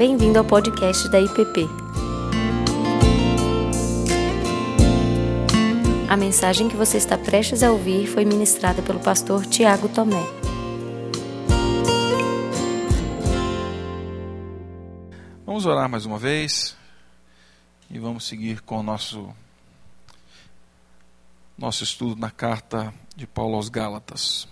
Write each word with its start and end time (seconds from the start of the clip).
Bem-vindo 0.00 0.38
ao 0.38 0.44
podcast 0.46 1.10
da 1.10 1.20
IPP. 1.20 1.68
A 6.08 6.16
mensagem 6.16 6.70
que 6.70 6.74
você 6.74 6.96
está 6.96 7.18
prestes 7.18 7.62
a 7.62 7.70
ouvir 7.70 8.06
foi 8.06 8.24
ministrada 8.24 8.80
pelo 8.80 8.98
pastor 8.98 9.44
Tiago 9.44 9.90
Tomé. 9.90 10.24
Vamos 15.44 15.66
orar 15.66 15.86
mais 15.86 16.06
uma 16.06 16.18
vez 16.18 16.74
e 17.90 17.98
vamos 17.98 18.24
seguir 18.24 18.62
com 18.62 18.78
o 18.78 18.82
nosso 18.82 19.28
nosso 21.58 21.84
estudo 21.84 22.18
na 22.18 22.30
carta 22.30 22.90
de 23.14 23.26
Paulo 23.26 23.54
aos 23.54 23.68
Gálatas. 23.68 24.48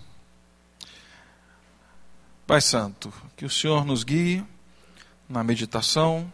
Pai 2.45 2.61
Santo, 2.61 3.11
que 3.35 3.45
o 3.45 3.49
Senhor 3.49 3.83
nos 3.83 4.03
guie 4.03 4.45
na 5.29 5.43
meditação, 5.43 6.33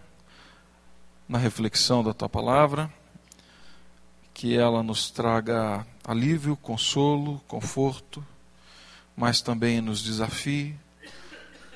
na 1.27 1.37
reflexão 1.37 2.01
da 2.01 2.13
tua 2.13 2.29
palavra, 2.29 2.91
que 4.33 4.55
ela 4.57 4.81
nos 4.81 5.11
traga 5.11 5.85
alívio, 6.03 6.55
consolo, 6.55 7.39
conforto, 7.47 8.25
mas 9.17 9.41
também 9.41 9.81
nos 9.81 10.01
desafie 10.01 10.77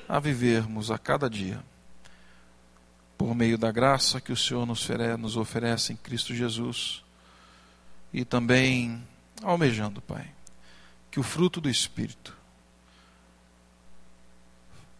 a 0.08 0.18
vivermos 0.18 0.90
a 0.90 0.98
cada 0.98 1.28
dia, 1.28 1.62
por 3.18 3.34
meio 3.34 3.58
da 3.58 3.70
graça 3.70 4.20
que 4.20 4.32
o 4.32 4.36
Senhor 4.36 4.64
nos 4.64 5.36
oferece 5.36 5.92
em 5.92 5.96
Cristo 5.96 6.34
Jesus, 6.34 7.04
e 8.12 8.24
também 8.24 9.06
almejando, 9.42 10.00
Pai, 10.00 10.32
que 11.10 11.20
o 11.20 11.22
fruto 11.22 11.60
do 11.60 11.68
Espírito 11.68 12.36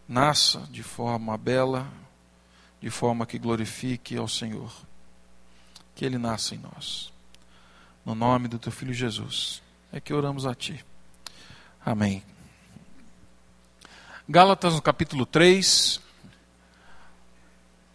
nasça 0.07 0.67
de 0.69 0.83
forma 0.83 1.37
bela, 1.37 2.00
de 2.81 2.89
forma 2.89 3.25
que 3.25 3.37
glorifique 3.37 4.17
ao 4.17 4.27
Senhor. 4.27 4.71
Que 5.93 6.03
Ele 6.03 6.17
nasça 6.17 6.55
em 6.55 6.57
nós. 6.57 7.13
No 8.03 8.15
nome 8.15 8.47
do 8.47 8.57
Teu 8.57 8.71
Filho 8.71 8.93
Jesus, 8.93 9.61
é 9.93 9.99
que 9.99 10.13
oramos 10.13 10.45
a 10.45 10.55
Ti. 10.55 10.83
Amém. 11.85 12.23
Gálatas 14.27 14.73
no 14.73 14.81
capítulo 14.81 15.25
3. 15.25 16.01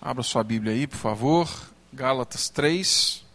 Abra 0.00 0.22
sua 0.22 0.44
Bíblia 0.44 0.72
aí, 0.72 0.86
por 0.86 0.98
favor. 0.98 1.48
Gálatas 1.92 2.48
3. 2.48 3.25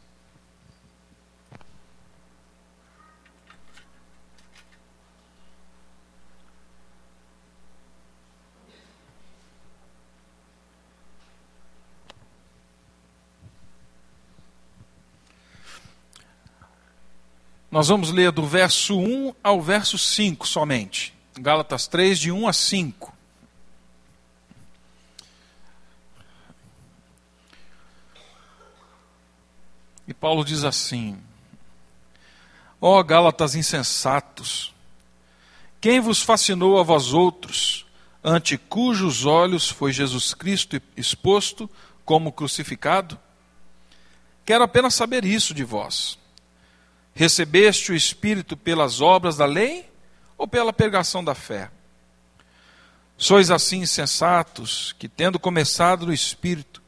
Nós 17.71 17.87
vamos 17.87 18.11
ler 18.11 18.33
do 18.33 18.45
verso 18.45 18.99
1 18.99 19.33
ao 19.41 19.61
verso 19.61 19.97
5 19.97 20.45
somente. 20.45 21.13
Gálatas 21.39 21.87
3, 21.87 22.19
de 22.19 22.29
1 22.29 22.45
a 22.45 22.51
5. 22.51 23.13
E 30.05 30.13
Paulo 30.13 30.43
diz 30.43 30.65
assim: 30.65 31.17
Ó 32.81 32.99
oh, 32.99 33.03
Gálatas 33.05 33.55
insensatos, 33.55 34.73
quem 35.79 36.01
vos 36.01 36.21
fascinou 36.21 36.77
a 36.77 36.83
vós 36.83 37.13
outros, 37.13 37.85
ante 38.21 38.57
cujos 38.57 39.25
olhos 39.25 39.69
foi 39.69 39.93
Jesus 39.93 40.33
Cristo 40.33 40.81
exposto 40.97 41.69
como 42.03 42.33
crucificado? 42.33 43.17
Quero 44.45 44.65
apenas 44.65 44.93
saber 44.93 45.23
isso 45.23 45.53
de 45.53 45.63
vós. 45.63 46.19
Recebeste 47.13 47.91
o 47.91 47.95
Espírito 47.95 48.55
pelas 48.55 49.01
obras 49.01 49.37
da 49.37 49.45
lei 49.45 49.89
ou 50.37 50.47
pela 50.47 50.71
pregação 50.71 51.23
da 51.23 51.35
fé? 51.35 51.69
Sois 53.17 53.51
assim 53.51 53.81
insensatos, 53.81 54.95
que 54.97 55.07
tendo 55.07 55.37
começado 55.37 56.07
no 56.07 56.13
Espírito, 56.13 56.81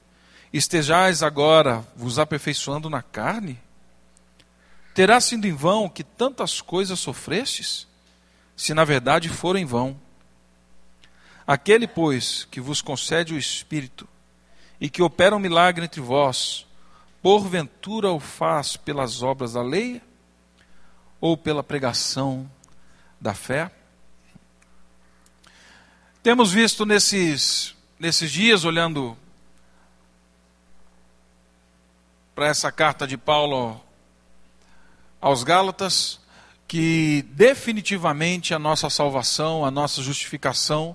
estejais 0.51 1.21
agora 1.21 1.85
vos 1.95 2.17
aperfeiçoando 2.17 2.89
na 2.89 3.01
carne? 3.01 3.59
Terá 4.93 5.19
sido 5.19 5.45
em 5.45 5.53
vão 5.53 5.89
que 5.89 6.03
tantas 6.03 6.61
coisas 6.61 6.99
sofrestes, 6.99 7.87
se 8.55 8.73
na 8.73 8.83
verdade 8.83 9.29
for 9.29 9.55
em 9.55 9.65
vão? 9.65 9.99
Aquele, 11.45 11.87
pois, 11.87 12.47
que 12.49 12.61
vos 12.61 12.81
concede 12.81 13.33
o 13.33 13.37
Espírito 13.37 14.07
e 14.79 14.89
que 14.89 15.03
opera 15.03 15.35
um 15.35 15.39
milagre 15.39 15.83
entre 15.83 15.99
vós, 15.99 16.65
porventura 17.21 18.09
o 18.11 18.19
faz 18.19 18.77
pelas 18.77 19.21
obras 19.21 19.53
da 19.53 19.61
lei 19.61 20.01
ou 21.23 21.37
pela 21.37 21.63
pregação 21.63 22.51
da 23.17 23.33
fé. 23.33 23.71
Temos 26.21 26.51
visto 26.51 26.85
nesses, 26.85 27.73
nesses 27.97 28.29
dias, 28.29 28.65
olhando 28.65 29.17
para 32.35 32.47
essa 32.47 32.69
carta 32.73 33.07
de 33.07 33.15
Paulo 33.15 33.81
aos 35.21 35.45
Gálatas, 35.45 36.19
que 36.67 37.21
definitivamente 37.29 38.53
a 38.53 38.59
nossa 38.59 38.89
salvação, 38.89 39.63
a 39.63 39.71
nossa 39.71 40.01
justificação, 40.01 40.93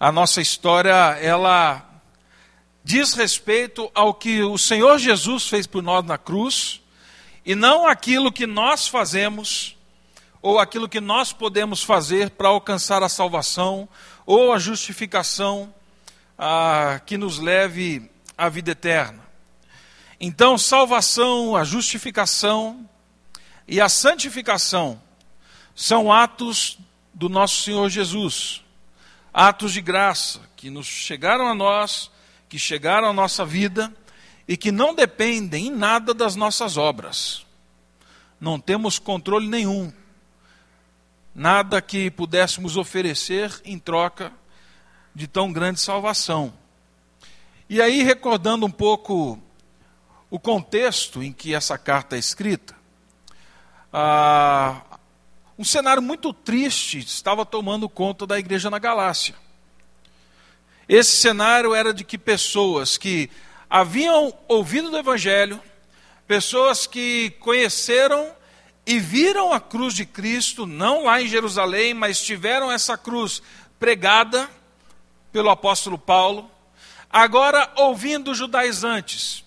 a 0.00 0.10
nossa 0.10 0.40
história, 0.40 1.16
ela 1.20 1.88
diz 2.82 3.14
respeito 3.14 3.88
ao 3.94 4.12
que 4.12 4.42
o 4.42 4.58
Senhor 4.58 4.98
Jesus 4.98 5.46
fez 5.46 5.68
por 5.68 5.84
nós 5.84 6.04
na 6.04 6.18
cruz 6.18 6.82
e 7.48 7.54
não 7.54 7.86
aquilo 7.86 8.30
que 8.30 8.46
nós 8.46 8.86
fazemos 8.88 9.74
ou 10.42 10.58
aquilo 10.58 10.86
que 10.86 11.00
nós 11.00 11.32
podemos 11.32 11.82
fazer 11.82 12.28
para 12.28 12.48
alcançar 12.48 13.02
a 13.02 13.08
salvação 13.08 13.88
ou 14.26 14.52
a 14.52 14.58
justificação 14.58 15.72
ah, 16.38 17.00
que 17.06 17.16
nos 17.16 17.38
leve 17.38 18.10
à 18.36 18.50
vida 18.50 18.72
eterna. 18.72 19.26
Então, 20.20 20.58
salvação, 20.58 21.56
a 21.56 21.64
justificação 21.64 22.86
e 23.66 23.80
a 23.80 23.88
santificação 23.88 25.00
são 25.74 26.12
atos 26.12 26.76
do 27.14 27.30
nosso 27.30 27.62
Senhor 27.62 27.88
Jesus, 27.88 28.62
atos 29.32 29.72
de 29.72 29.80
graça 29.80 30.42
que 30.54 30.68
nos 30.68 30.86
chegaram 30.86 31.48
a 31.48 31.54
nós, 31.54 32.10
que 32.46 32.58
chegaram 32.58 33.08
à 33.08 33.12
nossa 33.14 33.42
vida 33.46 33.90
e 34.48 34.56
que 34.56 34.72
não 34.72 34.94
dependem 34.94 35.66
em 35.66 35.70
nada 35.70 36.14
das 36.14 36.34
nossas 36.34 36.78
obras. 36.78 37.44
Não 38.40 38.58
temos 38.58 38.98
controle 38.98 39.46
nenhum, 39.46 39.92
nada 41.34 41.82
que 41.82 42.10
pudéssemos 42.10 42.78
oferecer 42.78 43.60
em 43.62 43.78
troca 43.78 44.32
de 45.14 45.26
tão 45.26 45.52
grande 45.52 45.80
salvação. 45.80 46.54
E 47.68 47.82
aí, 47.82 48.02
recordando 48.02 48.64
um 48.64 48.70
pouco 48.70 49.38
o 50.30 50.38
contexto 50.38 51.22
em 51.22 51.32
que 51.32 51.54
essa 51.54 51.76
carta 51.76 52.16
é 52.16 52.18
escrita, 52.18 52.74
ah, 53.92 54.80
um 55.58 55.64
cenário 55.64 56.00
muito 56.00 56.32
triste 56.32 56.98
estava 56.98 57.44
tomando 57.44 57.88
conta 57.88 58.26
da 58.26 58.38
igreja 58.38 58.70
na 58.70 58.78
Galácia. 58.78 59.34
Esse 60.88 61.16
cenário 61.16 61.74
era 61.74 61.92
de 61.92 62.04
que 62.04 62.16
pessoas 62.16 62.96
que 62.96 63.28
haviam 63.68 64.32
ouvido 64.46 64.90
do 64.90 64.98
Evangelho, 64.98 65.60
pessoas 66.26 66.86
que 66.86 67.30
conheceram 67.40 68.30
e 68.86 68.98
viram 68.98 69.52
a 69.52 69.60
cruz 69.60 69.92
de 69.92 70.06
Cristo, 70.06 70.66
não 70.66 71.04
lá 71.04 71.20
em 71.20 71.28
Jerusalém, 71.28 71.92
mas 71.92 72.22
tiveram 72.22 72.72
essa 72.72 72.96
cruz 72.96 73.42
pregada 73.78 74.48
pelo 75.30 75.50
apóstolo 75.50 75.98
Paulo, 75.98 76.50
agora 77.10 77.70
ouvindo 77.76 78.34
judaizantes, 78.34 79.44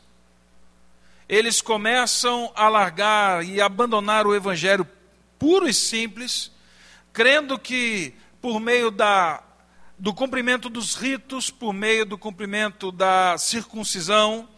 eles 1.27 1.61
começam 1.61 2.51
a 2.55 2.67
largar 2.69 3.43
e 3.43 3.59
abandonar 3.61 4.27
o 4.27 4.35
evangelho 4.35 4.87
puro 5.39 5.67
e 5.67 5.73
simples, 5.73 6.51
crendo 7.11 7.57
que 7.57 8.13
por 8.41 8.59
meio 8.59 8.91
da 8.91 9.41
do 10.01 10.15
cumprimento 10.15 10.67
dos 10.67 10.95
ritos, 10.95 11.51
por 11.51 11.71
meio 11.71 12.07
do 12.07 12.17
cumprimento 12.17 12.91
da 12.91 13.37
circuncisão 13.37 14.49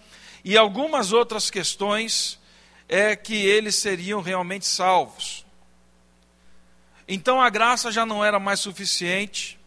e 0.41 0.57
algumas 0.57 1.11
outras 1.11 1.49
questões, 1.49 2.39
é 2.87 3.13
que 3.13 3.35
eles 3.35 3.75
seriam 3.75 4.21
realmente 4.21 4.65
salvos. 4.65 5.45
Então 7.05 7.41
a 7.41 7.49
graça 7.49 7.91
já 7.91 8.05
não 8.05 8.23
era 8.23 8.39
mais 8.39 8.61
suficiente, 8.61 9.59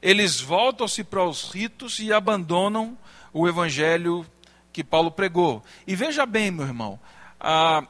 eles 0.00 0.40
voltam-se 0.40 1.02
para 1.02 1.24
os 1.24 1.50
ritos 1.50 1.98
e 1.98 2.12
abandonam 2.12 2.96
o 3.32 3.48
evangelho 3.48 4.24
que 4.72 4.84
Paulo 4.84 5.10
pregou. 5.10 5.60
E 5.88 5.96
veja 5.96 6.24
bem, 6.24 6.52
meu 6.52 6.66
irmão, 6.66 7.00
ah, 7.40 7.84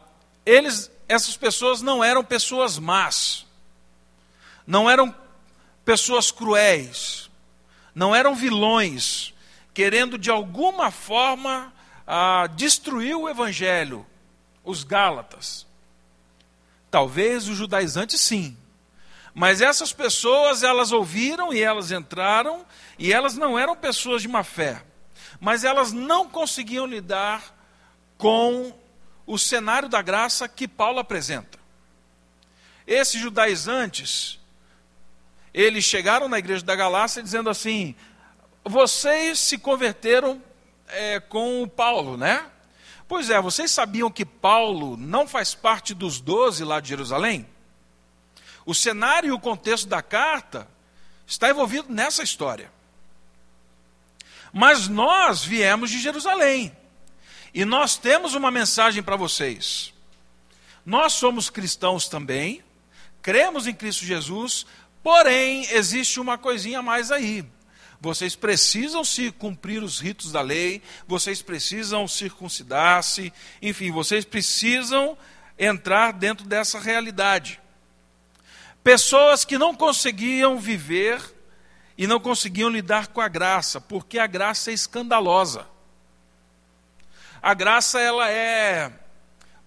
eles, 0.46 0.90
essas 1.06 1.36
pessoas 1.36 1.82
não 1.82 2.02
eram 2.02 2.24
pessoas 2.24 2.78
más, 2.78 3.46
não 4.66 4.88
eram 4.88 5.14
pessoas 5.90 6.30
cruéis, 6.30 7.28
não 7.92 8.14
eram 8.14 8.32
vilões 8.32 9.34
querendo 9.74 10.16
de 10.16 10.30
alguma 10.30 10.92
forma 10.92 11.72
ah, 12.06 12.46
destruir 12.54 13.16
o 13.16 13.28
evangelho, 13.28 14.06
os 14.62 14.84
Gálatas. 14.84 15.66
Talvez 16.92 17.48
os 17.48 17.56
judaizantes 17.56 18.20
sim. 18.20 18.56
Mas 19.34 19.60
essas 19.60 19.92
pessoas, 19.92 20.62
elas 20.62 20.92
ouviram 20.92 21.52
e 21.52 21.60
elas 21.60 21.90
entraram, 21.90 22.64
e 22.96 23.12
elas 23.12 23.34
não 23.36 23.58
eram 23.58 23.74
pessoas 23.74 24.22
de 24.22 24.28
má 24.28 24.44
fé. 24.44 24.84
Mas 25.40 25.64
elas 25.64 25.90
não 25.90 26.28
conseguiam 26.28 26.86
lidar 26.86 27.52
com 28.16 28.72
o 29.26 29.36
cenário 29.36 29.88
da 29.88 30.00
graça 30.00 30.46
que 30.46 30.68
Paulo 30.68 31.00
apresenta. 31.00 31.58
Esses 32.86 33.20
judaizantes, 33.20 34.39
eles 35.52 35.84
chegaram 35.84 36.28
na 36.28 36.38
igreja 36.38 36.64
da 36.64 36.76
Galácia 36.76 37.22
dizendo 37.22 37.50
assim: 37.50 37.94
vocês 38.64 39.38
se 39.38 39.58
converteram 39.58 40.42
é, 40.88 41.20
com 41.20 41.68
Paulo, 41.68 42.16
né? 42.16 42.46
Pois 43.08 43.28
é, 43.28 43.40
vocês 43.40 43.70
sabiam 43.70 44.10
que 44.10 44.24
Paulo 44.24 44.96
não 44.96 45.26
faz 45.26 45.54
parte 45.54 45.94
dos 45.94 46.20
doze 46.20 46.62
lá 46.62 46.78
de 46.78 46.88
Jerusalém? 46.90 47.46
O 48.64 48.74
cenário 48.74 49.28
e 49.28 49.32
o 49.32 49.40
contexto 49.40 49.88
da 49.88 50.00
carta 50.00 50.68
está 51.26 51.50
envolvido 51.50 51.92
nessa 51.92 52.22
história. 52.22 52.70
Mas 54.52 54.88
nós 54.88 55.44
viemos 55.44 55.90
de 55.90 55.98
Jerusalém. 55.98 56.76
E 57.52 57.64
nós 57.64 57.96
temos 57.96 58.34
uma 58.34 58.50
mensagem 58.50 59.02
para 59.02 59.16
vocês. 59.16 59.92
Nós 60.84 61.12
somos 61.12 61.50
cristãos 61.50 62.08
também, 62.08 62.62
cremos 63.22 63.66
em 63.66 63.74
Cristo 63.74 64.04
Jesus, 64.04 64.66
porém 65.02 65.66
existe 65.72 66.20
uma 66.20 66.36
coisinha 66.38 66.82
mais 66.82 67.10
aí. 67.10 67.44
Vocês 68.00 68.34
precisam 68.34 69.04
se 69.04 69.30
cumprir 69.30 69.82
os 69.82 70.00
ritos 70.00 70.32
da 70.32 70.40
lei, 70.40 70.82
vocês 71.06 71.42
precisam 71.42 72.08
circuncidar-se, 72.08 73.32
enfim, 73.60 73.90
vocês 73.90 74.24
precisam 74.24 75.18
entrar 75.58 76.12
dentro 76.12 76.46
dessa 76.46 76.80
realidade. 76.80 77.60
Pessoas 78.82 79.44
que 79.44 79.58
não 79.58 79.74
conseguiam 79.74 80.58
viver 80.58 81.20
e 81.98 82.06
não 82.06 82.18
conseguiam 82.18 82.70
lidar 82.70 83.08
com 83.08 83.20
a 83.20 83.28
graça, 83.28 83.78
porque 83.78 84.18
a 84.18 84.26
graça 84.26 84.70
é 84.70 84.74
escandalosa. 84.74 85.66
A 87.42 87.52
graça 87.52 88.00
ela 88.00 88.30
é 88.30 88.90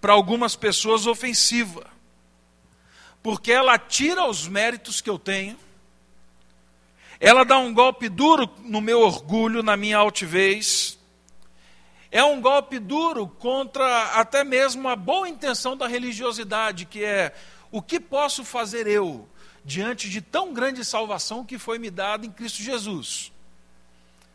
para 0.00 0.12
algumas 0.12 0.56
pessoas 0.56 1.06
ofensiva. 1.06 1.93
Porque 3.24 3.50
ela 3.50 3.78
tira 3.78 4.28
os 4.28 4.46
méritos 4.46 5.00
que 5.00 5.08
eu 5.08 5.18
tenho. 5.18 5.58
Ela 7.18 7.42
dá 7.42 7.56
um 7.56 7.72
golpe 7.72 8.06
duro 8.10 8.50
no 8.58 8.82
meu 8.82 9.00
orgulho, 9.00 9.62
na 9.62 9.78
minha 9.78 9.96
altivez. 9.96 10.98
É 12.10 12.22
um 12.22 12.38
golpe 12.38 12.78
duro 12.78 13.26
contra 13.26 14.20
até 14.20 14.44
mesmo 14.44 14.90
a 14.90 14.94
boa 14.94 15.26
intenção 15.26 15.74
da 15.74 15.86
religiosidade, 15.86 16.84
que 16.84 17.02
é 17.02 17.34
o 17.72 17.80
que 17.80 17.98
posso 17.98 18.44
fazer 18.44 18.86
eu 18.86 19.26
diante 19.64 20.10
de 20.10 20.20
tão 20.20 20.52
grande 20.52 20.84
salvação 20.84 21.46
que 21.46 21.58
foi 21.58 21.78
me 21.78 21.90
dada 21.90 22.26
em 22.26 22.30
Cristo 22.30 22.62
Jesus? 22.62 23.32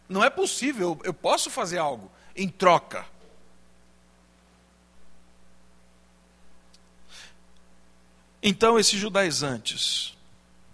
Não 0.10 0.24
é 0.24 0.32
possível, 0.32 1.00
eu 1.04 1.14
posso 1.14 1.52
fazer 1.52 1.78
algo 1.78 2.12
em 2.36 2.50
troca. 2.50 3.06
Então, 8.42 8.80
esses 8.80 8.98
judaizantes 8.98 10.18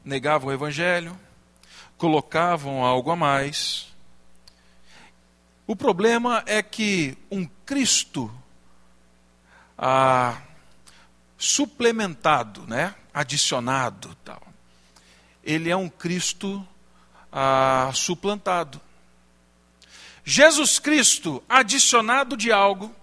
negavam 0.03 0.49
o 0.49 0.53
evangelho, 0.53 1.19
colocavam 1.97 2.83
algo 2.83 3.09
a 3.09 3.15
mais. 3.15 3.87
O 5.65 5.75
problema 5.75 6.43
é 6.45 6.61
que 6.61 7.17
um 7.31 7.45
Cristo 7.65 8.31
ah, 9.75 10.39
suplementado, 11.37 12.67
né, 12.67 12.93
adicionado, 13.11 14.15
tal, 14.23 14.41
ele 15.43 15.69
é 15.69 15.75
um 15.75 15.89
Cristo 15.89 16.65
ah, 17.31 17.89
suplantado. 17.95 18.79
Jesus 20.23 20.77
Cristo 20.77 21.43
adicionado 21.49 22.37
de 22.37 22.51
algo, 22.51 22.95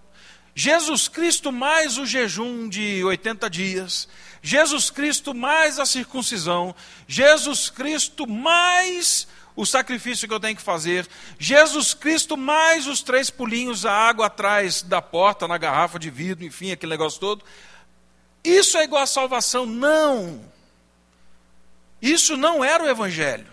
Jesus 0.54 1.08
Cristo 1.08 1.50
mais 1.50 1.98
o 1.98 2.04
jejum 2.04 2.68
de 2.68 3.02
80 3.04 3.48
dias, 3.48 4.08
Jesus 4.42 4.90
Cristo 4.90 5.32
mais 5.32 5.78
a 5.78 5.86
circuncisão, 5.86 6.74
Jesus 7.06 7.70
Cristo 7.70 8.26
mais 8.26 9.28
o 9.54 9.64
sacrifício 9.64 10.26
que 10.26 10.34
eu 10.34 10.40
tenho 10.40 10.56
que 10.56 10.62
fazer, 10.62 11.06
Jesus 11.38 11.94
Cristo 11.94 12.36
mais 12.36 12.86
os 12.86 13.02
três 13.02 13.30
pulinhos, 13.30 13.86
a 13.86 13.92
água 13.92 14.26
atrás 14.26 14.82
da 14.82 15.00
porta, 15.00 15.46
na 15.46 15.58
garrafa 15.58 15.98
de 15.98 16.10
vidro, 16.10 16.44
enfim, 16.44 16.72
aquele 16.72 16.90
negócio 16.90 17.20
todo. 17.20 17.44
Isso 18.42 18.76
é 18.76 18.84
igual 18.84 19.02
a 19.02 19.06
salvação? 19.06 19.64
Não. 19.64 20.42
Isso 22.00 22.36
não 22.36 22.64
era 22.64 22.82
o 22.82 22.88
Evangelho. 22.88 23.46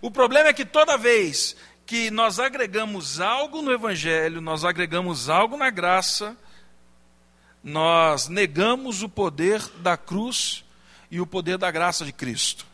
O 0.00 0.10
problema 0.10 0.48
é 0.48 0.52
que 0.54 0.64
toda 0.64 0.96
vez 0.96 1.54
que 1.84 2.10
nós 2.10 2.38
agregamos 2.38 3.20
algo 3.20 3.60
no 3.60 3.70
Evangelho, 3.70 4.40
nós 4.40 4.64
agregamos 4.64 5.28
algo 5.28 5.58
na 5.58 5.68
graça, 5.68 6.34
nós 7.62 8.28
negamos 8.28 9.02
o 9.02 9.08
poder 9.08 9.60
da 9.78 9.96
cruz 9.96 10.64
e 11.10 11.20
o 11.20 11.26
poder 11.26 11.58
da 11.58 11.70
graça 11.70 12.04
de 12.04 12.12
Cristo. 12.12 12.66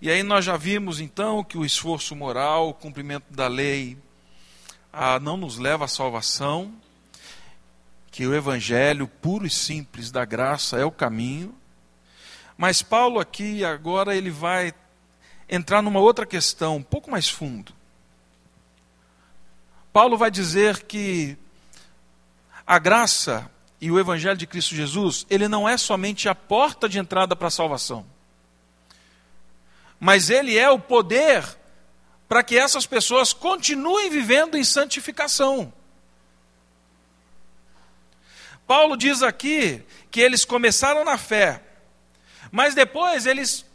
E 0.00 0.10
aí 0.10 0.22
nós 0.22 0.44
já 0.44 0.56
vimos 0.56 1.00
então 1.00 1.42
que 1.42 1.56
o 1.56 1.64
esforço 1.64 2.14
moral, 2.14 2.68
o 2.68 2.74
cumprimento 2.74 3.26
da 3.30 3.46
lei, 3.46 3.96
ah, 4.92 5.18
não 5.18 5.36
nos 5.36 5.58
leva 5.58 5.86
à 5.86 5.88
salvação, 5.88 6.74
que 8.10 8.26
o 8.26 8.34
evangelho 8.34 9.08
puro 9.08 9.46
e 9.46 9.50
simples 9.50 10.10
da 10.10 10.24
graça 10.24 10.78
é 10.78 10.84
o 10.84 10.90
caminho. 10.90 11.54
Mas 12.56 12.82
Paulo 12.82 13.18
aqui 13.18 13.64
agora 13.64 14.14
ele 14.14 14.30
vai 14.30 14.72
entrar 15.48 15.82
numa 15.82 16.00
outra 16.00 16.24
questão, 16.24 16.76
um 16.76 16.82
pouco 16.82 17.10
mais 17.10 17.28
fundo. 17.28 17.72
Paulo 19.92 20.16
vai 20.16 20.30
dizer 20.30 20.84
que 20.84 21.36
a 22.66 22.78
graça 22.78 23.50
e 23.80 23.90
o 23.90 23.98
Evangelho 23.98 24.36
de 24.36 24.46
Cristo 24.46 24.74
Jesus, 24.74 25.26
ele 25.28 25.48
não 25.48 25.68
é 25.68 25.76
somente 25.76 26.28
a 26.28 26.34
porta 26.34 26.88
de 26.88 26.98
entrada 26.98 27.36
para 27.36 27.48
a 27.48 27.50
salvação, 27.50 28.06
mas 30.00 30.30
ele 30.30 30.56
é 30.56 30.70
o 30.70 30.78
poder 30.78 31.44
para 32.28 32.42
que 32.42 32.56
essas 32.56 32.86
pessoas 32.86 33.32
continuem 33.32 34.10
vivendo 34.10 34.56
em 34.56 34.64
santificação. 34.64 35.72
Paulo 38.66 38.96
diz 38.96 39.22
aqui 39.22 39.82
que 40.10 40.20
eles 40.20 40.44
começaram 40.44 41.04
na 41.04 41.18
fé, 41.18 41.62
mas 42.50 42.74
depois 42.74 43.26
eles, 43.26 43.66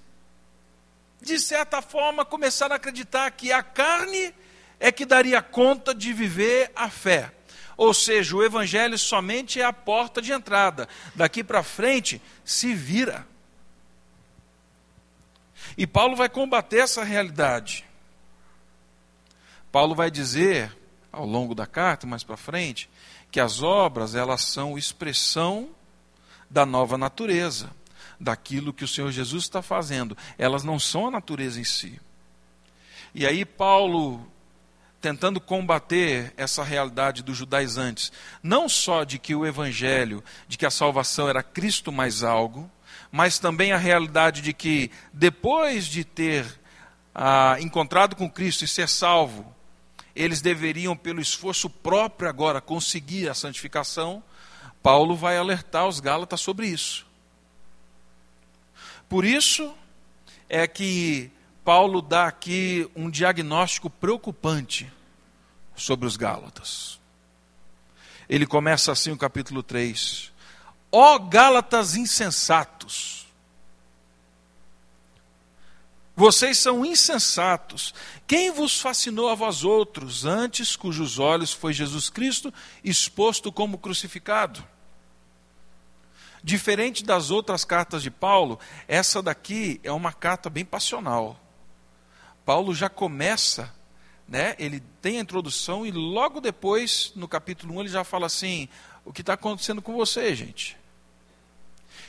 de 1.21 1.39
certa 1.39 1.81
forma, 1.81 2.25
começaram 2.25 2.73
a 2.73 2.77
acreditar 2.77 3.29
que 3.31 3.51
a 3.51 3.61
carne 3.61 4.33
é 4.79 4.91
que 4.91 5.05
daria 5.05 5.41
conta 5.41 5.93
de 5.93 6.11
viver 6.11 6.71
a 6.75 6.89
fé. 6.89 7.31
Ou 7.79 7.93
seja, 7.93 8.35
o 8.35 8.43
evangelho 8.43 8.99
somente 8.99 9.61
é 9.61 9.63
a 9.63 9.71
porta 9.71 10.21
de 10.21 10.33
entrada. 10.33 10.85
Daqui 11.15 11.41
para 11.41 11.63
frente, 11.63 12.21
se 12.43 12.73
vira. 12.73 13.25
E 15.77 15.87
Paulo 15.87 16.13
vai 16.13 16.27
combater 16.27 16.79
essa 16.79 17.05
realidade. 17.05 17.85
Paulo 19.71 19.95
vai 19.95 20.11
dizer, 20.11 20.77
ao 21.09 21.25
longo 21.25 21.55
da 21.55 21.65
carta, 21.65 22.05
mais 22.05 22.21
para 22.21 22.35
frente, 22.35 22.89
que 23.31 23.39
as 23.39 23.63
obras, 23.63 24.13
elas 24.13 24.43
são 24.43 24.77
expressão 24.77 25.69
da 26.49 26.65
nova 26.65 26.97
natureza, 26.97 27.71
daquilo 28.19 28.73
que 28.73 28.83
o 28.83 28.89
Senhor 28.89 29.09
Jesus 29.09 29.45
está 29.45 29.61
fazendo. 29.61 30.17
Elas 30.37 30.65
não 30.65 30.77
são 30.77 31.07
a 31.07 31.11
natureza 31.11 31.61
em 31.61 31.63
si. 31.63 31.97
E 33.15 33.25
aí 33.25 33.45
Paulo 33.45 34.29
tentando 35.01 35.39
combater 35.39 36.33
essa 36.35 36.63
realidade 36.63 37.23
dos 37.23 37.37
judaizantes, 37.37 38.11
não 38.43 38.67
só 38.67 39.03
de 39.03 39.17
que 39.17 39.33
o 39.33 39.45
evangelho, 39.45 40.23
de 40.47 40.57
que 40.57 40.65
a 40.65 40.71
salvação 40.71 41.29
era 41.29 41.41
Cristo 41.41 41.91
mais 41.91 42.23
algo, 42.23 42.69
mas 43.11 43.39
também 43.39 43.71
a 43.71 43.77
realidade 43.77 44.41
de 44.41 44.53
que 44.53 44.91
depois 45.13 45.85
de 45.85 46.03
ter 46.03 46.45
ah, 47.15 47.57
encontrado 47.59 48.15
com 48.15 48.29
Cristo 48.29 48.63
e 48.63 48.67
ser 48.67 48.87
salvo, 48.87 49.55
eles 50.15 50.41
deveriam, 50.41 50.97
pelo 50.97 51.21
esforço 51.21 51.69
próprio 51.69 52.29
agora, 52.29 52.59
conseguir 52.59 53.29
a 53.29 53.33
santificação. 53.33 54.21
Paulo 54.83 55.15
vai 55.15 55.37
alertar 55.37 55.87
os 55.87 55.99
Gálatas 55.99 56.41
sobre 56.41 56.67
isso. 56.67 57.07
Por 59.07 59.23
isso 59.23 59.73
é 60.47 60.67
que 60.67 61.31
Paulo 61.69 62.01
dá 62.01 62.25
aqui 62.25 62.89
um 62.95 63.11
diagnóstico 63.11 63.91
preocupante 63.91 64.91
sobre 65.75 66.07
os 66.07 66.17
Gálatas. 66.17 66.99
Ele 68.27 68.47
começa 68.47 68.91
assim 68.91 69.11
o 69.11 69.17
capítulo 69.17 69.61
3. 69.61 70.33
Ó 70.91 71.19
Gálatas 71.19 71.95
insensatos! 71.95 73.27
Vocês 76.15 76.57
são 76.57 76.83
insensatos. 76.83 77.93
Quem 78.25 78.49
vos 78.49 78.81
fascinou 78.81 79.29
a 79.29 79.35
vós 79.35 79.63
outros, 79.63 80.25
antes 80.25 80.75
cujos 80.75 81.19
olhos 81.19 81.53
foi 81.53 81.71
Jesus 81.71 82.09
Cristo 82.09 82.51
exposto 82.83 83.51
como 83.51 83.77
crucificado? 83.77 84.67
Diferente 86.43 87.03
das 87.03 87.29
outras 87.29 87.63
cartas 87.63 88.01
de 88.01 88.09
Paulo, 88.09 88.59
essa 88.87 89.21
daqui 89.21 89.79
é 89.83 89.91
uma 89.91 90.11
carta 90.11 90.49
bem 90.49 90.65
passional. 90.65 91.39
Paulo 92.49 92.73
já 92.73 92.89
começa, 92.89 93.71
né, 94.27 94.55
ele 94.57 94.79
tem 95.03 95.19
a 95.19 95.21
introdução 95.21 95.85
e 95.85 95.91
logo 95.91 96.41
depois, 96.41 97.11
no 97.15 97.27
capítulo 97.27 97.75
1, 97.75 97.81
ele 97.81 97.89
já 97.89 98.03
fala 98.03 98.25
assim: 98.25 98.67
o 99.05 99.13
que 99.13 99.21
está 99.21 99.33
acontecendo 99.33 99.83
com 99.83 99.93
você, 99.93 100.33
gente? 100.33 100.75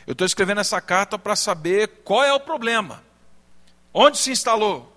Eu 0.06 0.12
estou 0.12 0.26
escrevendo 0.26 0.62
essa 0.62 0.80
carta 0.80 1.18
para 1.18 1.36
saber 1.36 1.88
qual 2.04 2.24
é 2.24 2.32
o 2.32 2.40
problema. 2.40 3.04
Onde 3.92 4.16
se 4.16 4.30
instalou? 4.30 4.90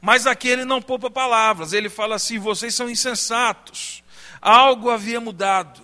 Mas 0.00 0.26
aqui 0.26 0.48
ele 0.48 0.64
não 0.64 0.82
poupa 0.82 1.08
palavras, 1.08 1.72
ele 1.72 1.88
fala 1.88 2.16
assim: 2.16 2.40
vocês 2.40 2.74
são 2.74 2.90
insensatos, 2.90 4.02
algo 4.42 4.90
havia 4.90 5.20
mudado. 5.20 5.80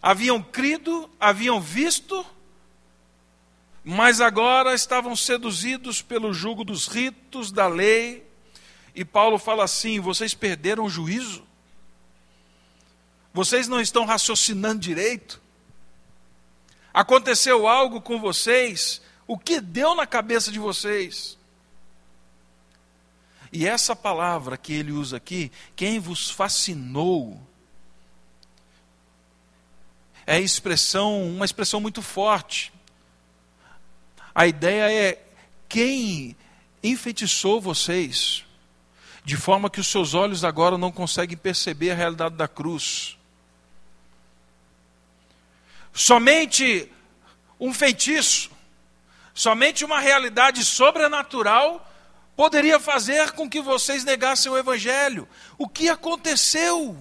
Haviam 0.00 0.42
crido, 0.42 1.10
haviam 1.20 1.60
visto, 1.60 2.24
mas 3.84 4.20
agora 4.20 4.74
estavam 4.74 5.14
seduzidos 5.14 6.00
pelo 6.00 6.32
jugo 6.32 6.64
dos 6.64 6.86
ritos, 6.86 7.52
da 7.52 7.68
lei. 7.68 8.26
E 8.94 9.04
Paulo 9.04 9.38
fala 9.38 9.64
assim: 9.64 10.00
vocês 10.00 10.32
perderam 10.32 10.84
o 10.84 10.90
juízo? 10.90 11.44
Vocês 13.32 13.68
não 13.68 13.80
estão 13.80 14.06
raciocinando 14.06 14.80
direito? 14.80 15.42
Aconteceu 16.94 17.68
algo 17.68 18.00
com 18.00 18.18
vocês 18.18 19.02
o 19.26 19.38
que 19.38 19.60
deu 19.60 19.94
na 19.94 20.06
cabeça 20.06 20.50
de 20.52 20.58
vocês? 20.58 21.36
E 23.52 23.66
essa 23.66 23.94
palavra 23.94 24.56
que 24.56 24.72
ele 24.72 24.92
usa 24.92 25.16
aqui, 25.16 25.50
quem 25.76 25.98
vos 25.98 26.30
fascinou, 26.30 27.40
é 30.26 30.40
expressão, 30.40 31.28
uma 31.28 31.44
expressão 31.44 31.80
muito 31.80 32.02
forte. 32.02 32.72
A 34.34 34.46
ideia 34.46 34.92
é 34.92 35.22
quem 35.68 36.36
enfeitiçou 36.82 37.60
vocês, 37.60 38.44
de 39.24 39.36
forma 39.36 39.70
que 39.70 39.80
os 39.80 39.86
seus 39.86 40.14
olhos 40.14 40.44
agora 40.44 40.76
não 40.76 40.90
conseguem 40.90 41.36
perceber 41.36 41.92
a 41.92 41.94
realidade 41.94 42.34
da 42.34 42.48
cruz. 42.48 43.16
Somente 45.92 46.90
um 47.58 47.72
feitiço 47.72 48.54
Somente 49.34 49.84
uma 49.84 49.98
realidade 49.98 50.64
sobrenatural 50.64 51.90
poderia 52.36 52.78
fazer 52.78 53.32
com 53.32 53.50
que 53.50 53.60
vocês 53.60 54.04
negassem 54.04 54.50
o 54.50 54.56
Evangelho. 54.56 55.28
O 55.58 55.68
que 55.68 55.88
aconteceu? 55.88 56.96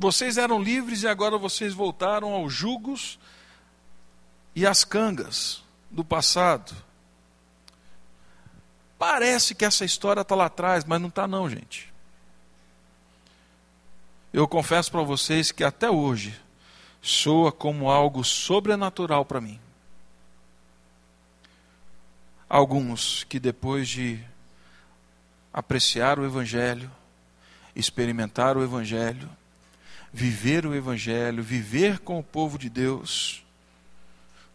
Vocês 0.00 0.38
eram 0.38 0.62
livres 0.62 1.02
e 1.02 1.08
agora 1.08 1.36
vocês 1.36 1.74
voltaram 1.74 2.32
aos 2.32 2.54
jugos 2.54 3.18
e 4.54 4.64
às 4.64 4.84
cangas 4.84 5.60
do 5.90 6.04
passado. 6.04 6.72
Parece 8.96 9.56
que 9.56 9.64
essa 9.64 9.84
história 9.84 10.20
está 10.20 10.36
lá 10.36 10.46
atrás, 10.46 10.84
mas 10.84 11.00
não 11.00 11.08
está, 11.08 11.26
não, 11.26 11.50
gente. 11.50 11.92
Eu 14.32 14.46
confesso 14.46 14.88
para 14.88 15.02
vocês 15.02 15.50
que 15.50 15.64
até 15.64 15.90
hoje 15.90 16.40
soa 17.02 17.50
como 17.50 17.90
algo 17.90 18.22
sobrenatural 18.22 19.24
para 19.24 19.40
mim. 19.40 19.58
Alguns 22.48 23.24
que 23.24 23.40
depois 23.40 23.88
de 23.88 24.22
apreciar 25.52 26.20
o 26.20 26.24
Evangelho, 26.24 26.88
experimentar 27.74 28.56
o 28.56 28.62
Evangelho, 28.62 29.28
viver 30.12 30.66
o 30.66 30.74
Evangelho, 30.74 31.42
viver 31.42 31.98
com 31.98 32.18
o 32.18 32.22
povo 32.22 32.58
de 32.58 32.68
Deus, 32.68 33.44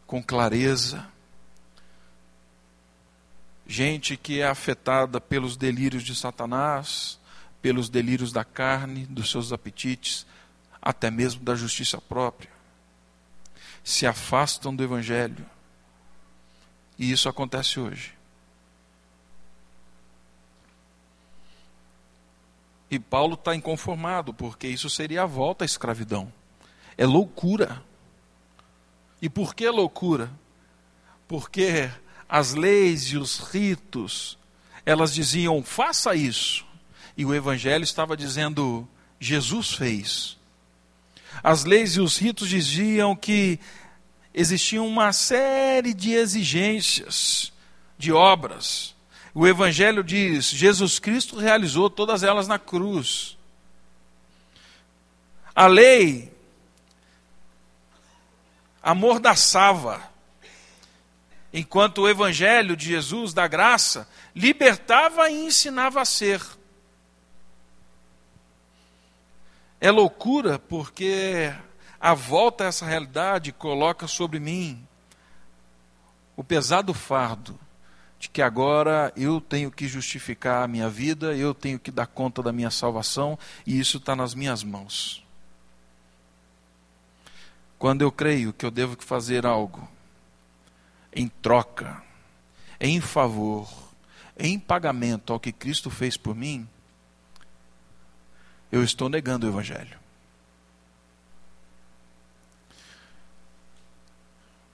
com 0.05 0.21
clareza, 0.21 1.07
gente 3.67 4.17
que 4.17 4.41
é 4.41 4.47
afetada 4.47 5.19
pelos 5.21 5.55
delírios 5.55 6.03
de 6.03 6.15
Satanás, 6.15 7.19
pelos 7.61 7.89
delírios 7.89 8.31
da 8.31 8.43
carne, 8.43 9.05
dos 9.05 9.31
seus 9.31 9.53
apetites, 9.53 10.25
até 10.81 11.09
mesmo 11.09 11.43
da 11.43 11.55
justiça 11.55 11.99
própria, 12.01 12.49
se 13.83 14.05
afastam 14.05 14.75
do 14.75 14.83
Evangelho. 14.83 15.45
E 16.99 17.11
isso 17.11 17.29
acontece 17.29 17.79
hoje. 17.79 18.13
E 22.93 22.99
Paulo 22.99 23.33
está 23.33 23.55
inconformado, 23.55 24.35
porque 24.35 24.67
isso 24.67 24.87
seria 24.87 25.23
a 25.23 25.25
volta 25.25 25.63
à 25.63 25.65
escravidão. 25.65 26.31
É 26.95 27.07
loucura. 27.07 27.81
E 29.19 29.27
por 29.27 29.55
que 29.55 29.67
loucura? 29.67 30.29
Porque 31.27 31.89
as 32.29 32.53
leis 32.53 33.05
e 33.05 33.17
os 33.17 33.39
ritos, 33.39 34.37
elas 34.85 35.11
diziam, 35.11 35.63
faça 35.63 36.13
isso. 36.13 36.63
E 37.17 37.25
o 37.25 37.33
Evangelho 37.33 37.83
estava 37.83 38.15
dizendo, 38.15 38.87
Jesus 39.19 39.73
fez. 39.73 40.37
As 41.41 41.65
leis 41.65 41.95
e 41.95 41.99
os 41.99 42.19
ritos 42.19 42.47
diziam 42.47 43.15
que 43.15 43.59
existia 44.31 44.83
uma 44.83 45.11
série 45.11 45.95
de 45.95 46.11
exigências 46.11 47.51
de 47.97 48.11
obras. 48.11 48.92
O 49.33 49.47
Evangelho 49.47 50.03
diz: 50.03 50.45
Jesus 50.45 50.99
Cristo 50.99 51.37
realizou 51.37 51.89
todas 51.89 52.21
elas 52.21 52.47
na 52.47 52.59
cruz. 52.59 53.35
A 55.55 55.65
lei 55.65 56.31
amordaçava, 58.81 60.01
enquanto 61.51 61.99
o 61.99 62.09
Evangelho 62.09 62.75
de 62.75 62.85
Jesus, 62.87 63.33
da 63.33 63.47
graça, 63.47 64.07
libertava 64.35 65.29
e 65.29 65.45
ensinava 65.45 66.01
a 66.01 66.05
ser. 66.05 66.41
É 69.81 69.89
loucura 69.89 70.59
porque 70.59 71.53
a 71.99 72.13
volta 72.13 72.63
a 72.63 72.67
essa 72.67 72.85
realidade 72.85 73.51
coloca 73.51 74.07
sobre 74.07 74.39
mim 74.39 74.87
o 76.35 76.43
pesado 76.43 76.93
fardo 76.93 77.59
de 78.23 78.29
que 78.29 78.41
agora 78.41 79.11
eu 79.17 79.41
tenho 79.41 79.69
que 79.69 79.85
justificar 79.85 80.63
a 80.63 80.67
minha 80.67 80.89
vida, 80.89 81.35
eu 81.35 81.53
tenho 81.53 81.77
que 81.77 81.91
dar 81.91 82.07
conta 82.07 82.41
da 82.41 82.53
minha 82.53 82.71
salvação 82.71 83.37
e 83.67 83.77
isso 83.77 83.97
está 83.97 84.15
nas 84.15 84.33
minhas 84.33 84.63
mãos. 84.63 85.21
Quando 87.77 88.01
eu 88.01 88.09
creio 88.09 88.53
que 88.53 88.65
eu 88.65 88.71
devo 88.71 88.95
fazer 89.01 89.45
algo 89.45 89.85
em 91.13 91.27
troca, 91.27 92.01
em 92.79 93.01
favor, 93.01 93.69
em 94.39 94.57
pagamento 94.57 95.33
ao 95.33 95.39
que 95.39 95.51
Cristo 95.51 95.89
fez 95.89 96.15
por 96.15 96.33
mim, 96.33 96.65
eu 98.71 98.85
estou 98.85 99.09
negando 99.09 99.45
o 99.45 99.49
Evangelho. 99.49 99.99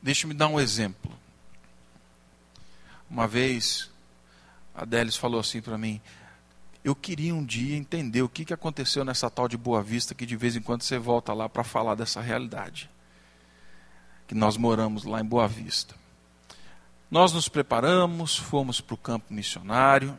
Deixe-me 0.04 0.36
dar 0.36 0.50
um 0.50 0.60
exemplo. 0.60 1.19
Uma 3.10 3.28
vez, 3.28 3.90
a 4.74 4.86
Délis 4.86 5.16
falou 5.16 5.40
assim 5.40 5.62
para 5.62 5.78
mim: 5.78 6.02
Eu 6.84 6.96
queria 6.96 7.34
um 7.34 7.44
dia 7.44 7.76
entender 7.76 8.22
o 8.22 8.30
que, 8.30 8.46
que 8.46 8.54
aconteceu 8.54 9.04
nessa 9.04 9.30
tal 9.30 9.48
de 9.48 9.58
Boa 9.58 9.82
Vista, 9.82 10.14
que 10.14 10.26
de 10.26 10.36
vez 10.36 10.56
em 10.56 10.62
quando 10.62 10.84
você 10.84 10.98
volta 10.98 11.34
lá 11.34 11.50
para 11.50 11.64
falar 11.64 11.96
dessa 11.96 12.22
realidade. 12.22 12.90
Que 14.28 14.36
nós 14.36 14.58
moramos 14.58 15.04
lá 15.04 15.20
em 15.20 15.26
Boa 15.26 15.48
Vista. 15.48 15.96
Nós 17.10 17.34
nos 17.34 17.50
preparamos, 17.50 18.38
fomos 18.38 18.80
para 18.80 18.94
o 18.94 18.98
campo 18.98 19.34
missionário 19.34 20.16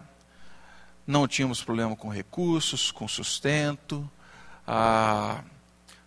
não 1.11 1.27
tínhamos 1.27 1.63
problema 1.63 1.97
com 1.97 2.09
recursos, 2.09 2.93
com 2.93 3.09
sustento, 3.09 4.09
a 4.67 5.43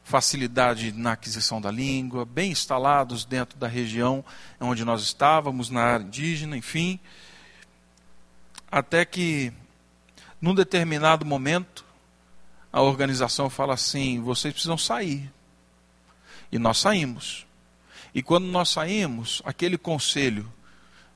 facilidade 0.03 0.91
na 0.91 1.13
aquisição 1.13 1.61
da 1.61 1.71
língua, 1.71 2.25
bem 2.25 2.51
instalados 2.51 3.25
dentro 3.25 3.57
da 3.57 3.67
região 3.67 4.23
onde 4.59 4.83
nós 4.83 5.01
estávamos, 5.01 5.69
na 5.69 5.81
área 5.81 6.03
indígena, 6.03 6.57
enfim. 6.57 6.99
Até 8.69 9.05
que, 9.05 9.53
num 10.41 10.53
determinado 10.53 11.25
momento, 11.25 11.85
a 12.71 12.81
organização 12.81 13.49
fala 13.49 13.75
assim: 13.75 14.19
vocês 14.21 14.53
precisam 14.53 14.77
sair. 14.77 15.31
E 16.51 16.59
nós 16.59 16.79
saímos. 16.79 17.45
E 18.13 18.21
quando 18.21 18.45
nós 18.45 18.69
saímos, 18.69 19.41
aquele 19.45 19.77
conselho 19.77 20.51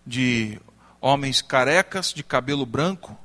de 0.06 0.60
homens 1.00 1.42
carecas, 1.42 2.14
de 2.14 2.24
cabelo 2.24 2.66
branco, 2.66 3.18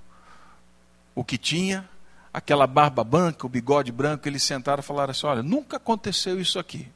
o 1.14 1.25
que 1.25 1.38
tinha, 1.38 1.88
aquela 2.32 2.66
barba 2.66 3.04
branca, 3.04 3.46
o 3.46 3.48
bigode 3.48 3.92
branco, 3.92 4.26
eles 4.28 4.42
sentaram 4.42 4.80
e 4.80 4.84
falaram 4.84 5.10
assim: 5.10 5.26
olha, 5.26 5.42
nunca 5.42 5.76
aconteceu 5.76 6.40
isso 6.40 6.58
aqui. 6.58 6.88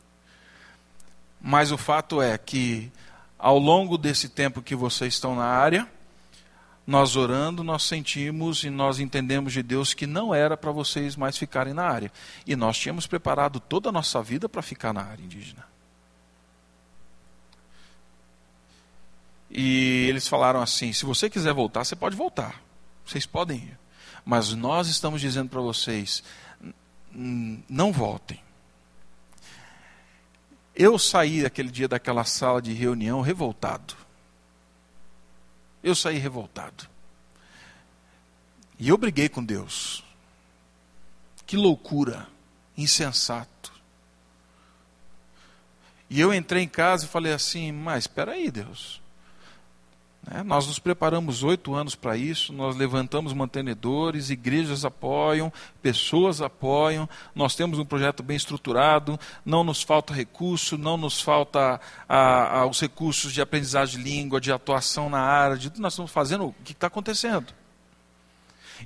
Mas 1.40 1.70
o 1.70 1.78
fato 1.78 2.22
é 2.22 2.36
que, 2.38 2.90
ao 3.38 3.58
longo 3.58 3.98
desse 3.98 4.28
tempo 4.28 4.62
que 4.62 4.74
vocês 4.74 5.14
estão 5.14 5.36
na 5.36 5.44
área, 5.44 5.86
nós 6.86 7.16
orando, 7.16 7.62
nós 7.62 7.82
sentimos 7.82 8.62
e 8.64 8.70
nós 8.70 9.00
entendemos 9.00 9.52
de 9.52 9.62
Deus 9.62 9.92
que 9.92 10.06
não 10.06 10.34
era 10.34 10.56
para 10.56 10.70
vocês 10.70 11.16
mais 11.16 11.36
ficarem 11.36 11.74
na 11.74 11.84
área. 11.84 12.12
E 12.46 12.54
nós 12.54 12.78
tínhamos 12.78 13.06
preparado 13.06 13.60
toda 13.60 13.88
a 13.88 13.92
nossa 13.92 14.22
vida 14.22 14.48
para 14.48 14.62
ficar 14.62 14.92
na 14.92 15.02
área 15.02 15.22
indígena. 15.22 15.64
E 19.50 20.06
eles 20.08 20.26
falaram 20.26 20.60
assim: 20.60 20.92
se 20.92 21.04
você 21.04 21.28
quiser 21.28 21.52
voltar, 21.52 21.84
você 21.84 21.96
pode 21.96 22.16
voltar. 22.16 22.62
Vocês 23.04 23.26
podem 23.26 23.58
ir. 23.58 23.85
Mas 24.26 24.52
nós 24.52 24.88
estamos 24.88 25.20
dizendo 25.20 25.48
para 25.48 25.60
vocês: 25.60 26.24
não 27.12 27.92
voltem. 27.92 28.42
Eu 30.74 30.98
saí 30.98 31.46
aquele 31.46 31.70
dia 31.70 31.86
daquela 31.86 32.24
sala 32.24 32.60
de 32.60 32.72
reunião 32.72 33.20
revoltado. 33.20 33.94
Eu 35.80 35.94
saí 35.94 36.18
revoltado. 36.18 36.88
E 38.80 38.88
eu 38.88 38.98
briguei 38.98 39.28
com 39.28 39.44
Deus. 39.44 40.04
Que 41.46 41.56
loucura, 41.56 42.26
insensato. 42.76 43.72
E 46.10 46.20
eu 46.20 46.34
entrei 46.34 46.64
em 46.64 46.68
casa 46.68 47.04
e 47.04 47.08
falei 47.08 47.32
assim: 47.32 47.70
Mas 47.70 48.04
espera 48.04 48.32
aí, 48.32 48.50
Deus. 48.50 49.00
Né? 50.26 50.42
Nós 50.42 50.66
nos 50.66 50.78
preparamos 50.78 51.42
oito 51.42 51.74
anos 51.74 51.94
para 51.94 52.16
isso, 52.16 52.52
nós 52.52 52.76
levantamos 52.76 53.32
mantenedores, 53.32 54.30
igrejas 54.30 54.84
apoiam, 54.84 55.52
pessoas 55.80 56.42
apoiam, 56.42 57.08
nós 57.34 57.54
temos 57.54 57.78
um 57.78 57.84
projeto 57.84 58.22
bem 58.22 58.36
estruturado, 58.36 59.18
não 59.44 59.62
nos 59.62 59.82
falta 59.82 60.12
recurso, 60.12 60.76
não 60.76 60.96
nos 60.96 61.20
falta 61.20 61.80
a, 62.08 62.58
a, 62.58 62.66
os 62.66 62.80
recursos 62.80 63.32
de 63.32 63.40
aprendizagem 63.40 64.02
de 64.02 64.10
língua, 64.10 64.40
de 64.40 64.50
atuação 64.50 65.08
na 65.08 65.20
área, 65.20 65.56
de 65.56 65.70
tudo 65.70 65.82
nós 65.82 65.92
estamos 65.92 66.10
fazendo, 66.10 66.46
o 66.46 66.54
que 66.64 66.72
está 66.72 66.88
acontecendo? 66.88 67.54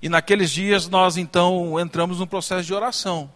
E 0.02 0.08
naqueles 0.08 0.50
dias 0.50 0.88
nós 0.88 1.16
então 1.16 1.80
entramos 1.80 2.20
num 2.20 2.26
processo 2.26 2.64
de 2.64 2.74
oração. 2.74 3.32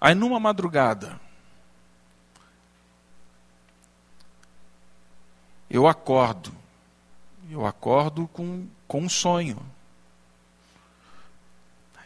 Aí 0.00 0.14
numa 0.16 0.40
madrugada, 0.40 1.18
eu 5.72 5.88
acordo. 5.88 6.52
Eu 7.50 7.64
acordo 7.64 8.28
com, 8.28 8.68
com 8.86 9.00
um 9.00 9.08
sonho. 9.08 9.58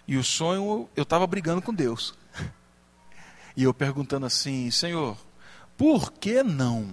E 0.07 0.17
o 0.17 0.23
sonho, 0.23 0.89
eu 0.95 1.03
estava 1.03 1.27
brigando 1.27 1.61
com 1.61 1.75
Deus. 1.75 2.15
E 3.57 3.65
eu 3.65 3.75
perguntando 3.75 4.25
assim: 4.25 4.71
Senhor, 4.71 5.17
por 5.77 6.13
que 6.13 6.43
não? 6.45 6.93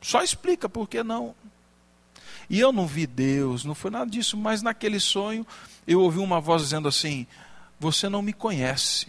Só 0.00 0.22
explica 0.22 0.68
por 0.68 0.88
que 0.88 1.02
não. 1.02 1.34
E 2.48 2.60
eu 2.60 2.70
não 2.72 2.86
vi 2.86 3.08
Deus, 3.08 3.64
não 3.64 3.74
foi 3.74 3.90
nada 3.90 4.08
disso, 4.08 4.36
mas 4.36 4.62
naquele 4.62 5.00
sonho 5.00 5.44
eu 5.84 6.00
ouvi 6.00 6.20
uma 6.20 6.40
voz 6.40 6.62
dizendo 6.62 6.86
assim: 6.86 7.26
Você 7.80 8.08
não 8.08 8.22
me 8.22 8.32
conhece 8.32 9.08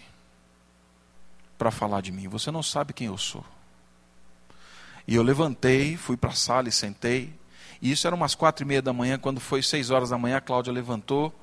para 1.55 1.69
falar 1.69 2.01
de 2.01 2.11
mim, 2.11 2.27
você 2.27 2.49
não 2.49 2.63
sabe 2.63 2.93
quem 2.93 3.07
eu 3.07 3.17
sou. 3.17 3.45
E 5.07 5.15
eu 5.15 5.23
levantei, 5.23 5.95
fui 5.95 6.17
para 6.17 6.31
a 6.31 6.35
sala 6.35 6.67
e 6.67 6.71
sentei. 6.71 7.33
E 7.81 7.91
isso 7.91 8.05
era 8.05 8.15
umas 8.15 8.35
quatro 8.35 8.65
e 8.65 8.67
meia 8.67 8.81
da 8.81 8.91
manhã, 8.91 9.17
quando 9.17 9.39
foi 9.39 9.63
seis 9.63 9.89
horas 9.89 10.09
da 10.09 10.17
manhã, 10.17 10.37
a 10.37 10.41
Cláudia 10.41 10.73
levantou, 10.73 11.33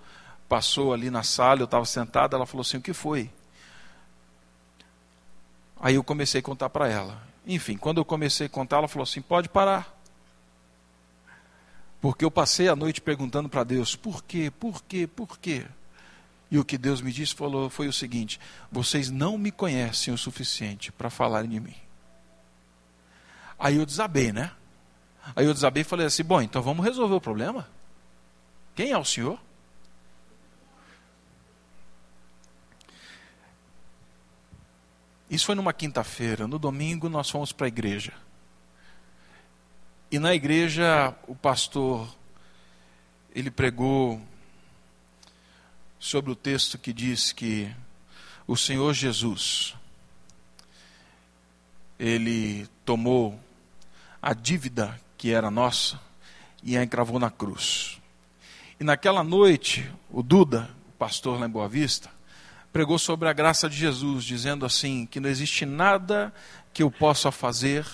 passou 0.49 0.93
ali 0.93 1.11
na 1.11 1.23
sala, 1.23 1.61
eu 1.61 1.65
estava 1.65 1.85
sentado, 1.87 2.37
ela 2.37 2.45
falou 2.45 2.63
assim, 2.63 2.77
o 2.77 2.83
que 2.83 2.93
foi? 2.93 3.31
Aí 5.81 5.95
eu 5.95 6.05
comecei 6.05 6.41
a 6.41 6.43
contar 6.43 6.69
para 6.69 6.89
ela. 6.89 7.23
Enfim, 7.47 7.77
quando 7.77 7.99
eu 7.99 8.05
comecei 8.05 8.47
a 8.47 8.51
contar, 8.51 8.79
ela 8.79 8.89
falou 8.89 9.05
assim, 9.05 9.23
pode 9.23 9.49
parar. 9.49 9.95
Porque 12.01 12.25
eu 12.25 12.31
passei 12.31 12.69
a 12.69 12.77
noite 12.77 13.01
perguntando 13.01 13.49
para 13.49 13.65
Deus, 13.65 13.97
por 13.97 14.23
quê, 14.25 14.51
por 14.51 14.83
quê, 14.83 15.07
por 15.07 15.39
quê? 15.39 15.65
E 16.51 16.59
o 16.59 16.65
que 16.65 16.77
Deus 16.77 17.01
me 17.01 17.11
disse 17.11 17.35
falou, 17.35 17.71
foi 17.71 17.89
o 17.89 17.93
seguinte: 17.93 18.39
vocês 18.71 19.11
não 19.11 19.39
me 19.39 19.51
conhecem 19.51 20.13
o 20.13 20.19
suficiente 20.19 20.93
para 20.93 21.09
falarem 21.09 21.49
de 21.49 21.59
mim. 21.59 21.75
Aí 23.59 23.77
eu 23.77 23.87
desabei, 23.87 24.33
né? 24.33 24.51
Aí 25.35 25.47
eu 25.47 25.55
desabei 25.55 25.83
e 25.83 25.85
falei 25.85 26.07
assim: 26.07 26.23
bom, 26.23 26.41
então 26.43 26.63
vamos 26.63 26.85
resolver 26.85 27.15
o 27.15 27.21
problema? 27.21 27.69
Quem 28.75 28.91
é 28.91 28.99
o 28.99 29.05
senhor? 29.05 29.39
Isso 35.31 35.47
foi 35.47 35.55
numa 35.55 35.73
quinta-feira. 35.73 36.47
No 36.47 36.59
domingo 36.59 37.09
nós 37.09 37.31
fomos 37.31 37.53
para 37.53 37.67
a 37.67 37.69
igreja. 37.69 38.13
E 40.11 40.19
na 40.19 40.35
igreja 40.35 41.15
o 41.27 41.35
pastor 41.35 42.09
ele 43.35 43.51
pregou 43.51 44.21
sobre 45.99 46.31
o 46.31 46.37
texto 46.37 46.79
que 46.79 46.93
diz 46.93 47.33
que 47.33 47.75
o 48.47 48.57
Senhor 48.57 48.93
Jesus 48.93 49.75
ele 51.99 52.69
tomou 52.85 53.39
a 54.21 54.33
dívida 54.33 54.99
que 55.17 55.33
era 55.33 55.51
nossa 55.51 56.01
e 56.63 56.77
a 56.77 56.83
encravou 56.83 57.19
na 57.19 57.31
cruz. 57.31 58.01
E 58.79 58.85
naquela 58.85 59.23
noite, 59.23 59.91
o 60.11 60.23
Duda, 60.23 60.69
o 60.89 60.93
pastor 60.93 61.39
lá 61.39 61.47
em 61.47 61.51
Boa 61.51 61.69
Vista, 61.69 62.11
pregou 62.73 62.99
sobre 62.99 63.29
a 63.29 63.33
graça 63.33 63.69
de 63.69 63.77
Jesus, 63.77 64.25
dizendo 64.25 64.67
assim: 64.67 65.07
que 65.07 65.21
não 65.21 65.29
existe 65.29 65.65
nada 65.65 66.35
que 66.73 66.83
eu 66.83 66.91
possa 66.91 67.31
fazer 67.31 67.87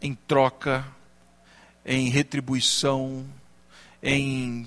em 0.00 0.14
troca, 0.14 0.86
em 1.84 2.08
retribuição, 2.08 3.26
em. 4.02 4.66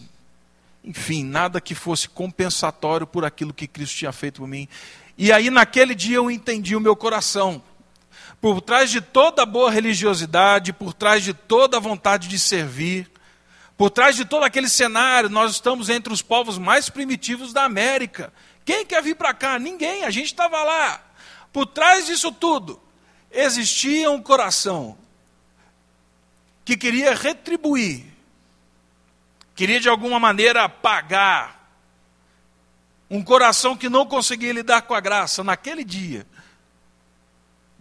Enfim, 0.84 1.24
nada 1.24 1.62
que 1.62 1.76
fosse 1.76 2.10
compensatório 2.10 3.06
por 3.06 3.24
aquilo 3.24 3.54
que 3.54 3.68
Cristo 3.68 3.98
tinha 3.98 4.12
feito 4.12 4.42
por 4.42 4.48
mim. 4.48 4.68
E 5.18 5.32
aí, 5.32 5.50
naquele 5.50 5.94
dia, 5.94 6.18
eu 6.18 6.32
entendi 6.32 6.76
o 6.76 6.80
meu 6.80 6.96
coração. 6.96 7.62
Por 8.42 8.60
trás 8.60 8.90
de 8.90 9.00
toda 9.00 9.46
boa 9.46 9.70
religiosidade, 9.70 10.74
por 10.74 10.96
trás 10.96 11.24
de 11.24 11.32
toda 11.32 11.80
vontade 11.80 12.28
de 12.28 12.40
servir, 12.40 13.10
por 13.78 13.92
trás 13.92 14.16
de 14.16 14.26
todo 14.26 14.44
aquele 14.44 14.68
cenário, 14.68 15.30
nós 15.30 15.52
estamos 15.52 15.90
entre 15.90 16.12
os 16.12 16.24
povos 16.24 16.58
mais 16.58 16.90
primitivos 16.90 17.54
da 17.54 17.64
América. 17.64 18.34
Quem 18.66 18.84
quer 18.84 19.04
vir 19.04 19.16
para 19.16 19.32
cá? 19.32 19.60
Ninguém, 19.60 20.06
a 20.06 20.10
gente 20.10 20.26
estava 20.26 20.64
lá. 20.64 21.04
Por 21.54 21.68
trás 21.68 22.08
disso 22.08 22.32
tudo, 22.32 22.82
existia 23.32 24.10
um 24.10 24.22
coração 24.22 24.98
que 26.66 26.76
queria 26.76 27.14
retribuir, 27.14 28.06
queria 29.56 29.80
de 29.80 29.88
alguma 29.88 30.20
maneira 30.20 30.68
pagar. 30.68 31.62
Um 33.08 33.22
coração 33.22 33.78
que 33.78 33.90
não 33.90 34.06
conseguia 34.06 34.54
lidar 34.54 34.82
com 34.84 34.96
a 34.96 35.00
graça 35.00 35.44
naquele 35.44 35.84
dia 35.84 36.26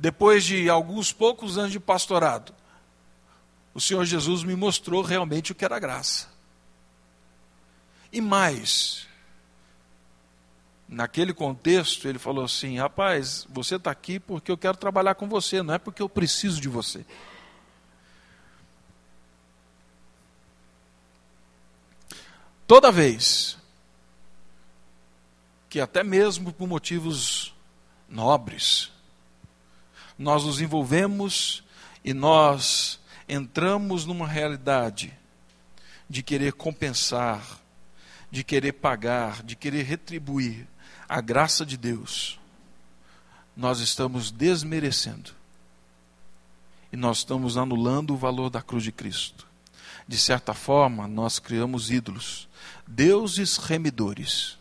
depois 0.01 0.45
de 0.45 0.67
alguns 0.71 1.13
poucos 1.13 1.59
anos 1.59 1.73
de 1.73 1.79
pastorado, 1.79 2.55
o 3.75 3.81
Senhor 3.81 4.03
Jesus 4.07 4.43
me 4.43 4.57
mostrou 4.57 5.03
realmente 5.03 5.53
o 5.53 5.55
que 5.55 5.63
era 5.63 5.79
graça. 5.79 6.27
E 8.11 8.19
mais, 8.19 9.07
naquele 10.89 11.35
contexto, 11.35 12.09
ele 12.09 12.19
falou 12.19 12.43
assim: 12.43 12.79
rapaz, 12.79 13.47
você 13.51 13.77
está 13.77 13.91
aqui 13.91 14.19
porque 14.19 14.51
eu 14.51 14.57
quero 14.57 14.79
trabalhar 14.79 15.17
com 15.17 15.29
você, 15.29 15.63
não 15.63 15.75
é 15.75 15.79
porque 15.79 16.01
eu 16.01 16.09
preciso 16.09 16.59
de 16.63 16.69
você. 16.69 17.05
Toda 22.67 22.91
vez 22.91 23.59
que, 25.69 25.79
até 25.79 26.03
mesmo 26.03 26.55
por 26.55 26.67
motivos 26.67 27.55
nobres, 28.09 28.91
nós 30.21 30.45
nos 30.45 30.61
envolvemos 30.61 31.65
e 32.05 32.13
nós 32.13 33.01
entramos 33.27 34.05
numa 34.05 34.29
realidade 34.29 35.19
de 36.11 36.23
querer 36.23 36.53
compensar, 36.53 37.59
de 38.31 38.45
querer 38.45 38.73
pagar, 38.73 39.43
de 39.43 39.57
querer 39.57 39.83
retribuir 39.83 40.69
a 41.09 41.23
graça 41.23 41.65
de 41.65 41.79
Deus, 41.79 42.39
nós 43.57 43.81
estamos 43.81 44.31
desmerecendo. 44.31 45.31
E 46.93 46.99
nós 46.99 47.19
estamos 47.19 47.57
anulando 47.57 48.13
o 48.13 48.19
valor 48.19 48.51
da 48.51 48.61
cruz 48.61 48.85
de 48.85 48.93
Cristo. 48.93 49.47
De 50.07 50.19
certa 50.19 50.53
forma, 50.53 51.09
nós 51.09 51.39
criamos 51.39 51.91
ídolos, 51.91 52.47
deuses 52.87 53.57
remidores 53.57 54.60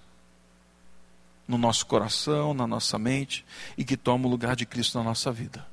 no 1.50 1.58
nosso 1.58 1.88
coração, 1.88 2.54
na 2.54 2.68
nossa 2.68 3.00
mente 3.00 3.44
e 3.76 3.84
que 3.84 3.98
toma 3.98 4.28
o 4.28 4.30
lugar 4.30 4.56
de 4.56 4.68
Cristo 4.68 5.00
na 5.00 5.04
nossa 5.04 5.32
vida. 5.32 5.66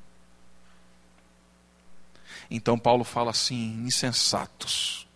Então 2.49 2.79
Paulo 2.79 3.03
fala 3.03 3.29
assim: 3.29 3.83
insensatos. 3.85 5.07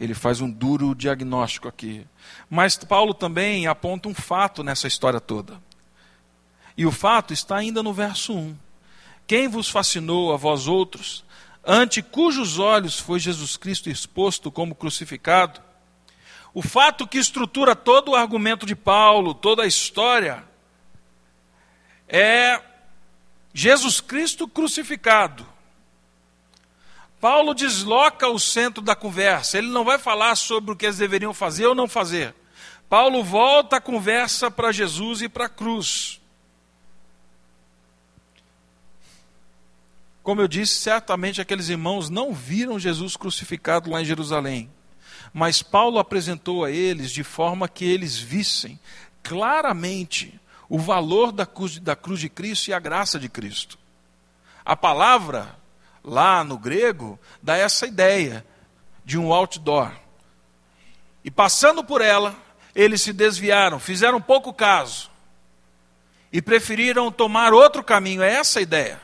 Ele 0.00 0.12
faz 0.12 0.40
um 0.40 0.50
duro 0.50 0.92
diagnóstico 0.92 1.68
aqui. 1.68 2.04
Mas 2.50 2.76
Paulo 2.76 3.14
também 3.14 3.68
aponta 3.68 4.08
um 4.08 4.14
fato 4.14 4.64
nessa 4.64 4.88
história 4.88 5.20
toda. 5.20 5.62
E 6.76 6.84
o 6.84 6.90
fato 6.90 7.32
está 7.32 7.56
ainda 7.56 7.80
no 7.80 7.92
verso 7.92 8.34
1. 8.34 8.56
Quem 9.24 9.46
vos 9.46 9.70
fascinou 9.70 10.34
a 10.34 10.36
vós 10.36 10.66
outros, 10.66 11.24
ante 11.64 12.02
cujos 12.02 12.58
olhos 12.58 12.98
foi 12.98 13.20
Jesus 13.20 13.56
Cristo 13.56 13.88
exposto 13.88 14.50
como 14.50 14.74
crucificado? 14.74 15.62
O 16.54 16.62
fato 16.62 17.06
que 17.06 17.18
estrutura 17.18 17.74
todo 17.74 18.12
o 18.12 18.16
argumento 18.16 18.64
de 18.64 18.76
Paulo, 18.76 19.34
toda 19.34 19.64
a 19.64 19.66
história, 19.66 20.44
é 22.08 22.62
Jesus 23.52 24.00
Cristo 24.00 24.46
crucificado. 24.46 25.44
Paulo 27.20 27.54
desloca 27.54 28.28
o 28.28 28.38
centro 28.38 28.82
da 28.82 28.94
conversa. 28.94 29.58
Ele 29.58 29.68
não 29.68 29.84
vai 29.84 29.98
falar 29.98 30.36
sobre 30.36 30.72
o 30.72 30.76
que 30.76 30.86
eles 30.86 30.98
deveriam 30.98 31.34
fazer 31.34 31.66
ou 31.66 31.74
não 31.74 31.88
fazer. 31.88 32.34
Paulo 32.88 33.24
volta 33.24 33.76
a 33.76 33.80
conversa 33.80 34.50
para 34.50 34.70
Jesus 34.70 35.22
e 35.22 35.28
para 35.28 35.46
a 35.46 35.48
cruz. 35.48 36.20
Como 40.22 40.40
eu 40.40 40.48
disse, 40.48 40.74
certamente 40.74 41.40
aqueles 41.40 41.68
irmãos 41.68 42.08
não 42.08 42.32
viram 42.32 42.78
Jesus 42.78 43.16
crucificado 43.16 43.90
lá 43.90 44.00
em 44.00 44.04
Jerusalém. 44.04 44.73
Mas 45.34 45.64
Paulo 45.64 45.98
apresentou 45.98 46.64
a 46.64 46.70
eles 46.70 47.10
de 47.10 47.24
forma 47.24 47.68
que 47.68 47.84
eles 47.84 48.16
vissem 48.16 48.78
claramente 49.20 50.40
o 50.68 50.78
valor 50.78 51.32
da 51.32 51.44
cruz, 51.44 51.80
da 51.80 51.96
cruz 51.96 52.20
de 52.20 52.28
Cristo 52.28 52.68
e 52.68 52.72
a 52.72 52.78
graça 52.78 53.18
de 53.18 53.28
Cristo. 53.28 53.76
A 54.64 54.76
palavra, 54.76 55.58
lá 56.04 56.44
no 56.44 56.56
grego, 56.56 57.18
dá 57.42 57.56
essa 57.56 57.84
ideia 57.84 58.46
de 59.04 59.18
um 59.18 59.32
outdoor. 59.32 59.90
E 61.24 61.32
passando 61.32 61.82
por 61.82 62.00
ela, 62.00 62.36
eles 62.72 63.02
se 63.02 63.12
desviaram, 63.12 63.80
fizeram 63.80 64.20
pouco 64.20 64.54
caso 64.54 65.10
e 66.32 66.40
preferiram 66.40 67.10
tomar 67.10 67.52
outro 67.52 67.82
caminho. 67.82 68.22
É 68.22 68.34
essa 68.34 68.60
a 68.60 68.62
ideia. 68.62 69.00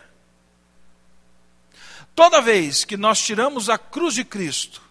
Toda 2.14 2.40
vez 2.40 2.85
que 2.85 2.97
nós 2.97 3.21
tiramos 3.21 3.69
a 3.69 3.77
cruz 3.77 4.14
de 4.14 4.25
Cristo, 4.25 4.89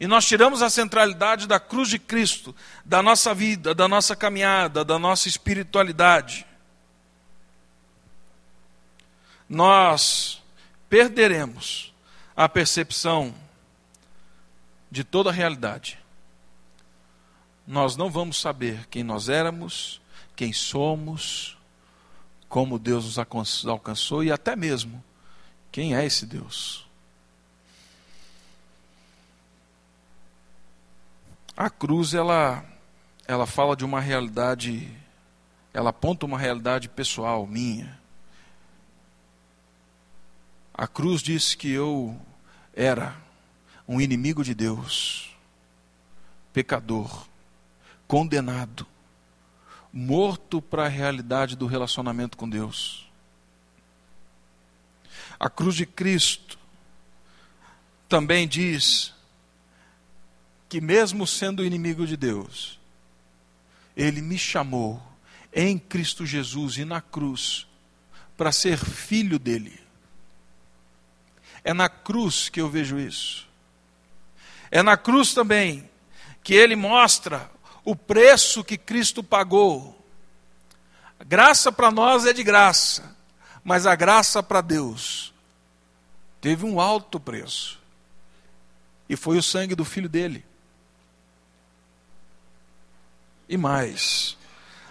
e 0.00 0.06
nós 0.06 0.24
tiramos 0.24 0.62
a 0.62 0.70
centralidade 0.70 1.46
da 1.46 1.60
cruz 1.60 1.90
de 1.90 1.98
Cristo, 1.98 2.56
da 2.82 3.02
nossa 3.02 3.34
vida, 3.34 3.74
da 3.74 3.86
nossa 3.86 4.16
caminhada, 4.16 4.82
da 4.82 4.98
nossa 4.98 5.28
espiritualidade, 5.28 6.46
nós 9.46 10.42
perderemos 10.88 11.92
a 12.34 12.48
percepção 12.48 13.34
de 14.90 15.04
toda 15.04 15.28
a 15.28 15.32
realidade. 15.32 15.98
Nós 17.66 17.94
não 17.94 18.10
vamos 18.10 18.40
saber 18.40 18.86
quem 18.88 19.04
nós 19.04 19.28
éramos, 19.28 20.00
quem 20.34 20.52
somos, 20.52 21.58
como 22.48 22.78
Deus 22.78 23.04
nos 23.04 23.66
alcançou 23.66 24.24
e 24.24 24.32
até 24.32 24.56
mesmo 24.56 25.04
quem 25.70 25.94
é 25.94 26.06
esse 26.06 26.24
Deus? 26.24 26.89
A 31.60 31.68
cruz 31.68 32.14
ela 32.14 32.64
ela 33.28 33.46
fala 33.46 33.76
de 33.76 33.84
uma 33.84 34.00
realidade, 34.00 34.90
ela 35.74 35.90
aponta 35.90 36.24
uma 36.24 36.38
realidade 36.38 36.88
pessoal 36.88 37.46
minha. 37.46 38.00
A 40.72 40.86
cruz 40.86 41.20
diz 41.20 41.54
que 41.54 41.70
eu 41.70 42.18
era 42.72 43.14
um 43.86 44.00
inimigo 44.00 44.42
de 44.42 44.54
Deus, 44.54 45.36
pecador, 46.50 47.26
condenado, 48.08 48.86
morto 49.92 50.62
para 50.62 50.86
a 50.86 50.88
realidade 50.88 51.56
do 51.56 51.66
relacionamento 51.66 52.38
com 52.38 52.48
Deus. 52.48 53.06
A 55.38 55.50
cruz 55.50 55.74
de 55.74 55.84
Cristo 55.84 56.58
também 58.08 58.48
diz 58.48 59.12
que, 60.70 60.80
mesmo 60.80 61.26
sendo 61.26 61.64
inimigo 61.64 62.06
de 62.06 62.16
Deus, 62.16 62.78
Ele 63.96 64.22
me 64.22 64.38
chamou 64.38 65.02
em 65.52 65.76
Cristo 65.76 66.24
Jesus 66.24 66.78
e 66.78 66.84
na 66.84 67.00
cruz 67.00 67.66
para 68.36 68.52
ser 68.52 68.78
filho 68.78 69.36
dele. 69.36 69.80
É 71.64 71.74
na 71.74 71.88
cruz 71.88 72.48
que 72.48 72.60
eu 72.60 72.70
vejo 72.70 73.00
isso. 73.00 73.48
É 74.70 74.80
na 74.80 74.96
cruz 74.96 75.34
também 75.34 75.90
que 76.42 76.54
ele 76.54 76.76
mostra 76.76 77.50
o 77.84 77.96
preço 77.96 78.62
que 78.62 78.78
Cristo 78.78 79.24
pagou. 79.24 80.00
A 81.18 81.24
graça 81.24 81.72
para 81.72 81.90
nós 81.90 82.24
é 82.24 82.32
de 82.32 82.44
graça, 82.44 83.16
mas 83.64 83.86
a 83.86 83.96
graça 83.96 84.40
para 84.40 84.60
Deus 84.60 85.34
teve 86.40 86.64
um 86.64 86.80
alto 86.80 87.18
preço. 87.18 87.78
E 89.08 89.16
foi 89.16 89.36
o 89.36 89.42
sangue 89.42 89.74
do 89.74 89.84
filho 89.84 90.08
dele. 90.08 90.44
E 93.50 93.56
mais, 93.56 94.38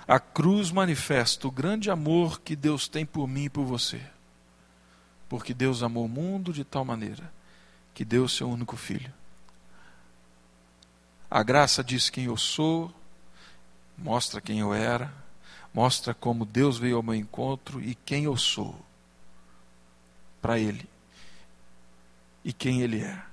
a 0.06 0.20
cruz 0.20 0.70
manifesta 0.70 1.48
o 1.48 1.52
grande 1.52 1.90
amor 1.90 2.42
que 2.42 2.58
Deus 2.58 2.90
tem 2.90 3.06
por 3.06 3.26
mim 3.26 3.46
e 3.46 3.50
por 3.50 3.64
você. 3.64 4.02
Porque 5.30 5.54
Deus 5.54 5.82
amou 5.82 6.04
o 6.04 6.10
mundo 6.10 6.52
de 6.52 6.66
tal 6.66 6.84
maneira 6.84 7.32
que 7.94 8.04
deu 8.04 8.26
o 8.26 8.30
seu 8.30 8.50
único 8.50 8.76
filho. 8.76 9.14
A 11.32 11.42
graça 11.42 11.82
diz 11.82 12.10
quem 12.10 12.26
eu 12.26 12.36
sou, 12.36 12.94
mostra 13.98 14.42
quem 14.42 14.60
eu 14.60 14.74
era, 14.74 15.14
mostra 15.74 16.14
como 16.14 16.46
Deus 16.46 16.78
veio 16.78 16.98
ao 16.98 17.04
meu 17.04 17.16
encontro 17.16 17.82
e 17.82 17.96
quem 17.96 18.26
eu 18.26 18.36
sou 18.36 18.78
para 20.42 20.60
Ele 20.60 20.86
e 22.44 22.52
quem 22.52 22.82
ele 22.82 23.02
é. 23.02 23.24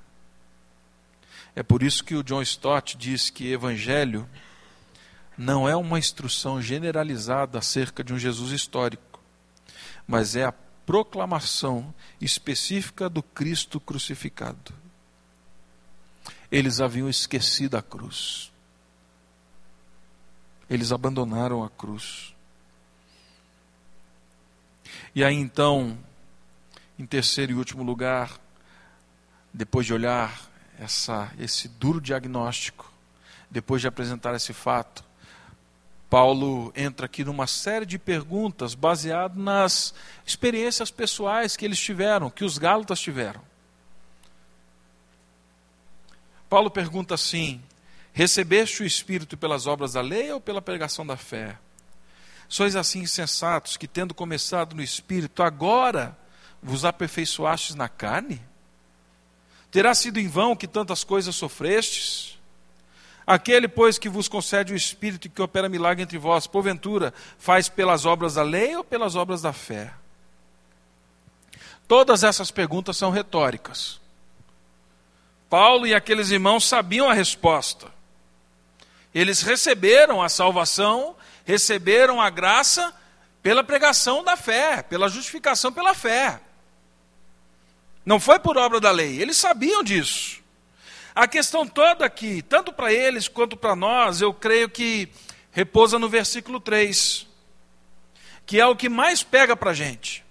É 1.57 1.65
por 1.65 1.83
isso 1.83 2.05
que 2.05 2.15
o 2.15 2.23
John 2.23 2.43
Stott 2.43 2.97
diz 2.97 3.29
que 3.29 3.51
evangelho 3.51 4.29
não 5.37 5.69
é 5.69 5.77
uma 5.77 5.99
instrução 5.99 6.61
generalizada 6.63 7.59
acerca 7.59 8.03
de 8.03 8.13
um 8.13 8.19
Jesus 8.19 8.53
histórico, 8.53 9.21
mas 10.07 10.35
é 10.35 10.45
a 10.45 10.53
proclamação 10.53 11.93
específica 12.21 13.09
do 13.09 13.23
Cristo 13.23 13.79
crucificado. 13.81 14.73
Eles 16.51 16.81
haviam 16.81 17.09
esquecido 17.09 17.77
a 17.77 17.83
cruz. 17.83 18.53
Eles 20.71 20.93
abandonaram 20.93 21.63
a 21.63 21.69
cruz. 21.69 22.35
E 25.15 25.25
aí 25.25 25.35
então, 25.35 25.99
em 26.99 27.05
terceiro 27.05 27.53
e 27.53 27.55
último 27.57 27.83
lugar, 27.83 28.39
depois 29.53 29.87
de 29.87 29.93
olhar 29.93 30.41
essa, 30.79 31.33
esse 31.39 31.69
duro 31.69 32.01
diagnóstico, 32.01 32.93
depois 33.51 33.81
de 33.81 33.89
apresentar 33.89 34.35
esse 34.35 34.53
fato, 34.53 35.06
Paulo 36.09 36.73
entra 36.77 37.07
aqui 37.07 37.25
numa 37.25 37.47
série 37.47 37.85
de 37.85 37.99
perguntas 37.99 38.75
baseado 38.75 39.37
nas 39.37 39.93
experiências 40.25 40.91
pessoais 40.91 41.57
que 41.57 41.65
eles 41.65 41.81
tiveram, 41.81 42.31
que 42.31 42.45
os 42.45 42.59
Gálatas 42.59 43.01
tiveram. 43.01 43.43
Paulo 46.49 46.71
pergunta 46.71 47.15
assim: 47.15 47.61
Recebeste 48.13 48.83
o 48.83 48.87
Espírito 48.87 49.37
pelas 49.37 49.67
obras 49.67 49.93
da 49.93 50.01
lei 50.01 50.33
ou 50.33 50.41
pela 50.41 50.63
pregação 50.63 51.07
da 51.07 51.19
fé? 51.19 51.59
Sois 52.49 52.75
assim 52.75 53.01
insensatos 53.01 53.77
que, 53.77 53.87
tendo 53.87 54.15
começado 54.15 54.75
no 54.75 54.83
Espírito, 54.83 55.43
agora 55.43 56.17
vos 56.63 56.85
aperfeiçoastes 56.85 57.75
na 57.75 57.91
carne? 57.91 58.41
Terá 59.71 59.95
sido 59.95 60.19
em 60.19 60.29
vão 60.29 60.57
que 60.57 60.67
tantas 60.67 61.05
coisas 61.05 61.37
sofrestes? 61.37 62.26
Aquele, 63.27 63.67
pois, 63.67 63.99
que 63.99 64.09
vos 64.09 64.29
concede 64.29 64.73
o 64.73 64.77
Espírito 64.77 65.27
e 65.27 65.31
que 65.31 65.43
opera 65.43 65.69
milagre 65.69 66.03
entre 66.03 66.17
vós, 66.17 66.47
porventura, 66.47 67.13
faz 67.39 67.69
pelas 67.69 68.07
obras 68.07 68.35
da 68.35 68.43
lei 68.43 68.77
ou 68.77 68.85
pelas 68.85 69.17
obras 69.17 69.43
da 69.43 69.53
fé? 69.53 69.93
Todas 71.89 72.23
essas 72.23 72.53
perguntas 72.53 72.97
são 72.97 73.11
retóricas. 73.11 74.01
Paulo 75.51 75.87
e 75.87 75.95
aqueles 75.95 76.31
irmãos 76.31 76.65
sabiam 76.65 77.09
a 77.09 77.15
resposta. 77.15 77.89
Eles 79.13 79.43
receberam 79.43 80.23
a 80.23 80.29
salvação, 80.29 81.17
receberam 81.45 82.21
a 82.21 82.31
graça 82.31 82.95
pela 83.43 83.65
pregação 83.65 84.23
da 84.23 84.37
fé, 84.37 84.83
pela 84.83 85.09
justificação 85.09 85.73
pela 85.73 85.95
fé. 85.95 86.41
Não 88.05 88.21
foi 88.21 88.39
por 88.39 88.57
obra 88.57 88.79
da 88.79 88.91
lei, 88.91 89.21
eles 89.21 89.37
sabiam 89.37 89.83
disso. 89.83 90.46
A 91.17 91.27
questão 91.27 91.67
toda 91.67 92.05
aqui, 92.05 92.43
tanto 92.43 92.75
para 92.75 92.93
eles 92.93 93.27
quanto 93.27 93.57
para 93.57 93.75
nós, 93.75 94.21
eu 94.21 94.35
creio 94.35 94.69
que 94.69 95.09
repousa 95.51 95.99
no 95.99 96.11
versículo 96.11 96.61
3, 96.61 97.27
que 98.45 98.61
é 98.61 98.67
o 98.67 98.77
que 98.77 98.91
mais 98.91 99.23
pega 99.23 99.57
para 99.57 99.71
a 99.71 99.75
gente. 99.75 100.23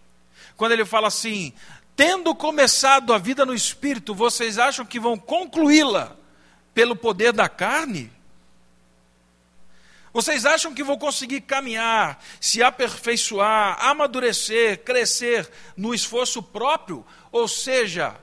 Quando 0.56 0.74
ele 0.74 0.86
fala 0.86 1.08
assim: 1.08 1.52
tendo 1.96 2.36
começado 2.36 3.14
a 3.14 3.18
vida 3.18 3.48
no 3.48 3.56
espírito, 3.56 4.14
vocês 4.14 4.60
acham 4.60 4.86
que 4.86 5.00
vão 5.00 5.18
concluí-la 5.18 6.16
pelo 6.72 6.96
poder 6.96 7.34
da 7.34 7.50
carne? 7.50 8.12
Vocês 10.14 10.46
acham 10.46 10.72
que 10.72 10.84
vou 10.84 11.00
conseguir 11.00 11.42
caminhar, 11.42 12.24
se 12.40 12.62
aperfeiçoar, 12.62 13.84
amadurecer, 13.84 14.84
crescer 14.84 15.50
no 15.76 15.96
esforço 15.96 16.44
próprio? 16.44 17.04
Ou 17.32 17.48
seja, 17.48 18.16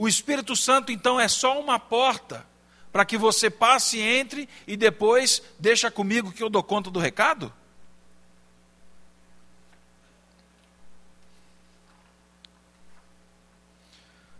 o 0.00 0.08
Espírito 0.08 0.56
Santo 0.56 0.90
então 0.90 1.20
é 1.20 1.28
só 1.28 1.60
uma 1.60 1.78
porta 1.78 2.46
para 2.90 3.04
que 3.04 3.18
você 3.18 3.50
passe, 3.50 4.00
entre 4.00 4.48
e 4.66 4.74
depois 4.74 5.42
deixa 5.58 5.90
comigo 5.90 6.32
que 6.32 6.42
eu 6.42 6.48
dou 6.48 6.62
conta 6.62 6.90
do 6.90 6.98
recado? 6.98 7.52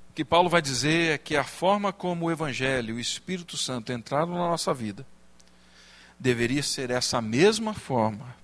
O 0.08 0.14
que 0.14 0.24
Paulo 0.24 0.48
vai 0.48 0.62
dizer 0.62 1.12
é 1.12 1.18
que 1.18 1.36
a 1.36 1.44
forma 1.44 1.92
como 1.92 2.24
o 2.24 2.30
Evangelho 2.30 2.94
e 2.94 2.96
o 2.96 3.00
Espírito 3.00 3.58
Santo 3.58 3.92
entraram 3.92 4.32
na 4.32 4.48
nossa 4.48 4.72
vida 4.72 5.06
deveria 6.18 6.62
ser 6.62 6.90
essa 6.90 7.20
mesma 7.20 7.74
forma 7.74 8.34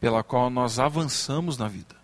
pela 0.00 0.24
qual 0.24 0.50
nós 0.50 0.80
avançamos 0.80 1.56
na 1.56 1.68
vida. 1.68 1.97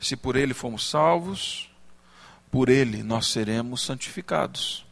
Se 0.00 0.16
por 0.16 0.36
ele 0.36 0.54
fomos 0.54 0.88
salvos, 0.88 1.70
por 2.50 2.68
ele 2.68 3.02
nós 3.02 3.26
seremos 3.26 3.82
santificados. 3.82 4.86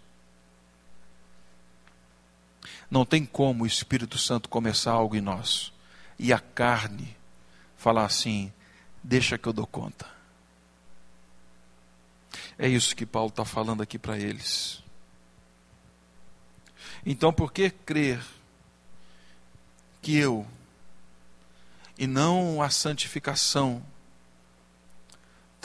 Não 2.90 3.04
tem 3.04 3.24
como 3.24 3.64
o 3.64 3.66
Espírito 3.66 4.18
Santo 4.18 4.48
começar 4.48 4.92
algo 4.92 5.16
em 5.16 5.20
nós 5.20 5.72
e 6.18 6.32
a 6.32 6.38
carne 6.38 7.16
falar 7.76 8.04
assim: 8.04 8.52
deixa 9.02 9.38
que 9.38 9.48
eu 9.48 9.52
dou 9.52 9.66
conta. 9.66 10.06
É 12.58 12.68
isso 12.68 12.96
que 12.96 13.04
Paulo 13.04 13.28
está 13.28 13.44
falando 13.44 13.82
aqui 13.82 13.98
para 13.98 14.18
eles. 14.18 14.82
Então, 17.04 17.32
por 17.32 17.52
que 17.52 17.70
crer 17.70 18.24
que 20.00 20.16
eu, 20.16 20.46
e 21.98 22.06
não 22.06 22.62
a 22.62 22.70
santificação, 22.70 23.82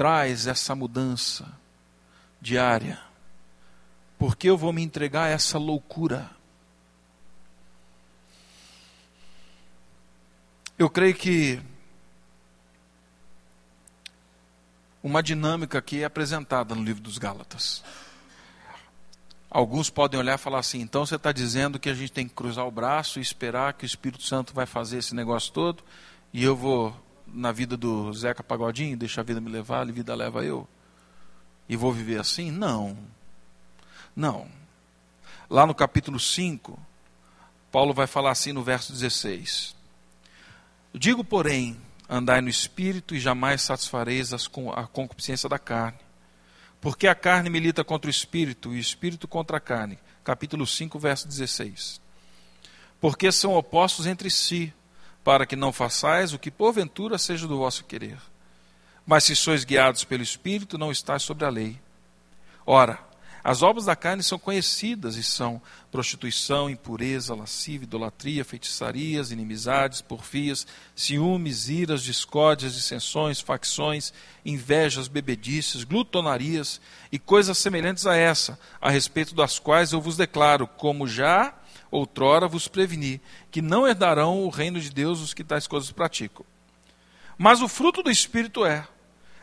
traz 0.02 0.48
essa 0.48 0.74
mudança 0.74 1.48
diária? 2.42 3.00
Por 4.18 4.36
que 4.36 4.50
eu 4.50 4.58
vou 4.58 4.74
me 4.74 4.82
entregar 4.82 5.26
a 5.26 5.30
essa 5.30 5.60
loucura? 5.60 6.28
Eu 10.76 10.90
creio 10.90 11.14
que 11.14 11.62
uma 15.04 15.22
dinâmica 15.22 15.78
aqui 15.78 16.02
é 16.02 16.06
apresentada 16.06 16.74
no 16.74 16.84
livro 16.84 17.04
dos 17.04 17.20
Gálatas. 17.20 17.84
Alguns 19.52 19.92
podem 19.92 20.20
olhar 20.20 20.34
e 20.34 20.42
falar 20.42 20.58
assim: 20.58 20.82
então 20.82 21.06
você 21.06 21.16
está 21.16 21.32
dizendo 21.32 21.78
que 21.78 21.92
a 21.92 21.94
gente 21.94 22.12
tem 22.12 22.28
que 22.28 22.34
cruzar 22.34 22.66
o 22.66 22.72
braço 22.72 23.20
e 23.20 23.22
esperar 23.22 23.74
que 23.74 23.86
o 23.86 23.86
Espírito 23.86 24.24
Santo 24.24 24.52
vai 24.52 24.66
fazer 24.66 24.98
esse 24.98 25.14
negócio 25.14 25.54
todo 25.54 25.84
e 26.34 26.44
eu 26.44 26.56
vou 26.56 27.00
na 27.34 27.52
vida 27.52 27.76
do 27.78 28.12
Zeca 28.14 28.44
Pagodinho, 28.44 28.98
deixa 28.98 29.22
a 29.22 29.24
vida 29.24 29.42
me 29.42 29.50
levar, 29.50 29.82
a 29.82 29.92
vida 29.92 30.14
leva 30.16 30.44
eu 30.44 30.68
e 31.68 31.76
vou 31.76 31.92
viver 31.92 32.20
assim? 32.20 32.52
Não. 32.52 32.98
Não. 34.16 34.48
Lá 35.50 35.66
no 35.66 35.74
capítulo 35.76 36.20
5, 36.20 36.78
Paulo 37.72 37.94
vai 37.94 38.08
falar 38.08 38.32
assim 38.32 38.52
no 38.54 38.64
verso 38.64 38.92
16: 38.92 39.76
Digo, 40.94 41.24
porém, 41.24 41.78
andai 42.10 42.42
no 42.42 42.50
espírito 42.50 43.16
e 43.16 43.20
jamais 43.20 43.62
satisfareis 43.62 44.34
a 44.34 44.88
concupiscência 44.88 45.48
da 45.48 45.60
carne 45.60 46.00
porque 46.82 47.08
a 47.08 47.14
carne 47.14 47.50
milita 47.50 47.84
contra 47.84 48.08
o 48.08 48.12
espírito 48.12 48.74
e 48.74 48.78
o 48.78 48.80
espírito 48.80 49.28
contra 49.28 49.58
a 49.58 49.60
carne. 49.60 50.00
Capítulo 50.24 50.66
5, 50.66 50.98
verso 50.98 51.28
16. 51.28 52.02
Porque 53.00 53.32
são 53.32 53.54
opostos 53.54 54.08
entre 54.08 54.32
si, 54.32 54.74
para 55.24 55.46
que 55.46 55.56
não 55.56 55.72
façais 55.72 56.34
o 56.34 56.40
que 56.40 56.50
porventura 56.50 57.18
seja 57.18 57.48
do 57.48 57.58
vosso 57.58 57.84
querer. 57.86 58.18
Mas 59.06 59.24
se 59.24 59.36
sois 59.36 59.64
guiados 59.64 60.04
pelo 60.04 60.24
espírito, 60.24 60.78
não 60.78 60.92
estáis 60.92 61.24
sobre 61.24 61.46
a 61.46 61.50
lei. 61.50 61.80
Ora, 62.66 63.00
as 63.44 63.64
obras 63.64 63.86
da 63.86 63.96
carne 63.96 64.22
são 64.22 64.38
conhecidas 64.38 65.16
e 65.16 65.24
são 65.24 65.60
prostituição, 65.92 66.70
impureza, 66.70 67.34
lascívia, 67.34 67.86
idolatria, 67.86 68.46
feitiçarias, 68.46 69.32
inimizades, 69.32 70.00
porfias, 70.00 70.68
ciúmes, 70.96 71.68
iras, 71.68 72.04
discórdias, 72.04 72.76
dissensões, 72.76 73.40
facções, 73.40 74.14
invejas, 74.46 75.08
bebedices, 75.08 75.84
glutonarias 75.84 76.80
e 77.12 77.18
coisas 77.18 77.58
semelhantes 77.58 78.06
a 78.06 78.16
essa, 78.16 78.60
a 78.80 78.92
respeito 78.92 79.34
das 79.34 79.58
quais 79.58 79.92
eu 79.92 80.00
vos 80.00 80.16
declaro, 80.18 80.68
como 80.68 81.08
já 81.08 81.56
outrora 81.92 82.48
vos 82.48 82.68
preveni, 82.68 83.22
que 83.52 83.62
não 83.62 83.86
herdarão 83.86 84.44
o 84.44 84.50
reino 84.50 84.80
de 84.80 84.90
Deus 84.90 85.20
os 85.20 85.34
que 85.34 85.44
tais 85.44 85.68
coisas 85.68 85.92
praticam. 85.92 86.46
Mas 87.38 87.62
o 87.62 87.68
fruto 87.68 88.02
do 88.02 88.10
Espírito 88.10 88.66
é 88.66 88.88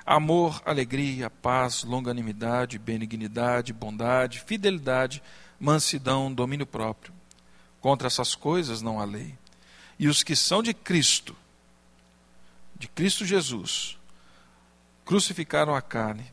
amor, 0.07 0.63
alegria, 0.65 1.29
paz, 1.29 1.85
longanimidade, 1.85 2.79
benignidade, 2.79 3.75
bondade, 3.75 4.41
fidelidade, 4.41 5.23
mansidão, 5.61 6.33
domínio 6.33 6.67
próprio. 6.67 7.13
Contra 7.81 8.07
essas 8.07 8.35
coisas 8.35 8.81
não 8.81 8.99
há 8.99 9.05
lei. 9.05 9.37
E 9.99 10.09
os 10.09 10.23
que 10.23 10.35
são 10.35 10.63
de 10.63 10.73
Cristo, 10.73 11.37
de 12.75 12.89
Cristo 12.89 13.27
Jesus, 13.27 13.99
crucificaram 15.05 15.75
a 15.75 15.83
carne 15.83 16.33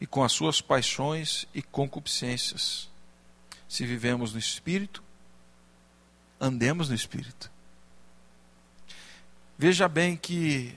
e 0.00 0.06
com 0.06 0.24
as 0.24 0.32
suas 0.32 0.60
paixões 0.60 1.46
e 1.54 1.62
concupiscências. 1.62 2.88
Se 3.68 3.84
vivemos 3.86 4.32
no 4.32 4.38
Espírito, 4.38 5.02
andemos 6.40 6.88
no 6.88 6.94
Espírito. 6.94 7.50
Veja 9.58 9.88
bem 9.88 10.16
que 10.16 10.74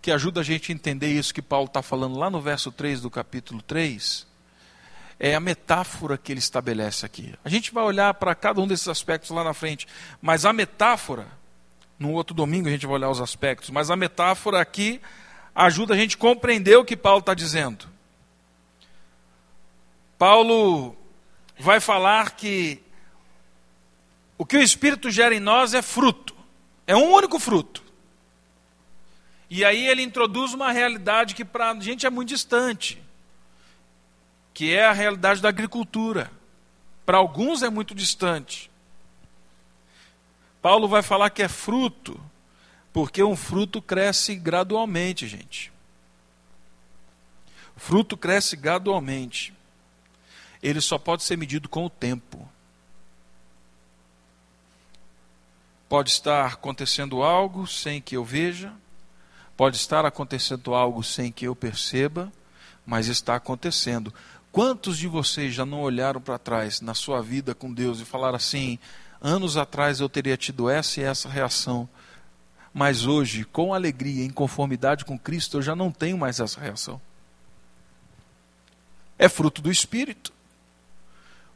que 0.00 0.12
ajuda 0.12 0.40
a 0.40 0.44
gente 0.44 0.70
a 0.70 0.74
entender 0.74 1.08
isso 1.08 1.34
que 1.34 1.42
Paulo 1.42 1.66
está 1.66 1.82
falando 1.82 2.16
lá 2.16 2.30
no 2.30 2.40
verso 2.40 2.70
3 2.70 3.00
do 3.00 3.10
capítulo 3.10 3.60
3, 3.60 4.26
é 5.18 5.34
a 5.34 5.40
metáfora 5.40 6.16
que 6.16 6.32
ele 6.32 6.38
estabelece 6.38 7.04
aqui. 7.04 7.34
A 7.44 7.48
gente 7.48 7.74
vai 7.74 7.84
olhar 7.84 8.14
para 8.14 8.34
cada 8.34 8.60
um 8.60 8.66
desses 8.66 8.88
aspectos 8.88 9.30
lá 9.30 9.42
na 9.42 9.52
frente, 9.52 9.86
mas 10.22 10.44
a 10.44 10.52
metáfora, 10.52 11.26
no 11.98 12.12
outro 12.12 12.34
domingo 12.34 12.68
a 12.68 12.70
gente 12.70 12.86
vai 12.86 12.94
olhar 12.94 13.10
os 13.10 13.20
aspectos, 13.20 13.70
mas 13.70 13.90
a 13.90 13.96
metáfora 13.96 14.60
aqui 14.60 15.00
ajuda 15.54 15.94
a 15.94 15.96
gente 15.96 16.14
a 16.14 16.18
compreender 16.18 16.76
o 16.76 16.84
que 16.84 16.96
Paulo 16.96 17.20
está 17.20 17.34
dizendo. 17.34 17.86
Paulo 20.16 20.96
vai 21.58 21.80
falar 21.80 22.30
que 22.30 22.80
o 24.38 24.46
que 24.46 24.56
o 24.56 24.62
Espírito 24.62 25.10
gera 25.10 25.34
em 25.34 25.40
nós 25.40 25.74
é 25.74 25.82
fruto, 25.82 26.34
é 26.86 26.96
um 26.96 27.12
único 27.12 27.38
fruto. 27.40 27.82
E 29.50 29.64
aí 29.64 29.86
ele 29.88 30.02
introduz 30.02 30.54
uma 30.54 30.70
realidade 30.70 31.34
que 31.34 31.44
para 31.44 31.70
a 31.70 31.80
gente 31.80 32.06
é 32.06 32.10
muito 32.10 32.28
distante, 32.28 33.02
que 34.54 34.72
é 34.72 34.86
a 34.86 34.92
realidade 34.92 35.42
da 35.42 35.48
agricultura. 35.48 36.30
Para 37.04 37.18
alguns 37.18 37.62
é 37.62 37.70
muito 37.70 37.94
distante. 37.94 38.70
Paulo 40.60 40.86
vai 40.86 41.02
falar 41.02 41.30
que 41.30 41.42
é 41.42 41.48
fruto, 41.48 42.20
porque 42.92 43.22
um 43.22 43.36
fruto 43.36 43.80
cresce 43.80 44.36
gradualmente, 44.36 45.26
gente. 45.26 45.72
Fruto 47.76 48.16
cresce 48.16 48.56
gradualmente. 48.56 49.54
Ele 50.62 50.80
só 50.80 50.98
pode 50.98 51.22
ser 51.22 51.38
medido 51.38 51.68
com 51.68 51.86
o 51.86 51.90
tempo. 51.90 52.46
Pode 55.88 56.10
estar 56.10 56.46
acontecendo 56.46 57.22
algo 57.22 57.66
sem 57.66 58.00
que 58.00 58.16
eu 58.16 58.24
veja, 58.24 58.72
Pode 59.58 59.76
estar 59.76 60.06
acontecendo 60.06 60.72
algo 60.72 61.02
sem 61.02 61.32
que 61.32 61.44
eu 61.44 61.56
perceba, 61.56 62.32
mas 62.86 63.08
está 63.08 63.34
acontecendo. 63.34 64.14
Quantos 64.52 64.96
de 64.96 65.08
vocês 65.08 65.52
já 65.52 65.66
não 65.66 65.80
olharam 65.80 66.20
para 66.20 66.38
trás 66.38 66.80
na 66.80 66.94
sua 66.94 67.20
vida 67.20 67.56
com 67.56 67.74
Deus 67.74 67.98
e 67.98 68.04
falaram 68.04 68.36
assim: 68.36 68.78
anos 69.20 69.56
atrás 69.56 69.98
eu 69.98 70.08
teria 70.08 70.36
tido 70.36 70.70
essa 70.70 71.00
e 71.00 71.02
essa 71.02 71.28
reação, 71.28 71.88
mas 72.72 73.04
hoje, 73.04 73.44
com 73.46 73.74
alegria, 73.74 74.24
em 74.24 74.30
conformidade 74.30 75.04
com 75.04 75.18
Cristo, 75.18 75.56
eu 75.56 75.62
já 75.62 75.74
não 75.74 75.90
tenho 75.90 76.16
mais 76.16 76.38
essa 76.38 76.60
reação? 76.60 77.00
É 79.18 79.28
fruto 79.28 79.60
do 79.60 79.72
Espírito. 79.72 80.32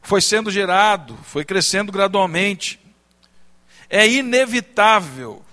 Foi 0.01 0.19
sendo 0.19 0.51
gerado, 0.51 1.15
foi 1.23 1.45
crescendo 1.45 1.89
gradualmente. 1.89 2.81
É 3.93 4.07
inevitável 4.07 5.43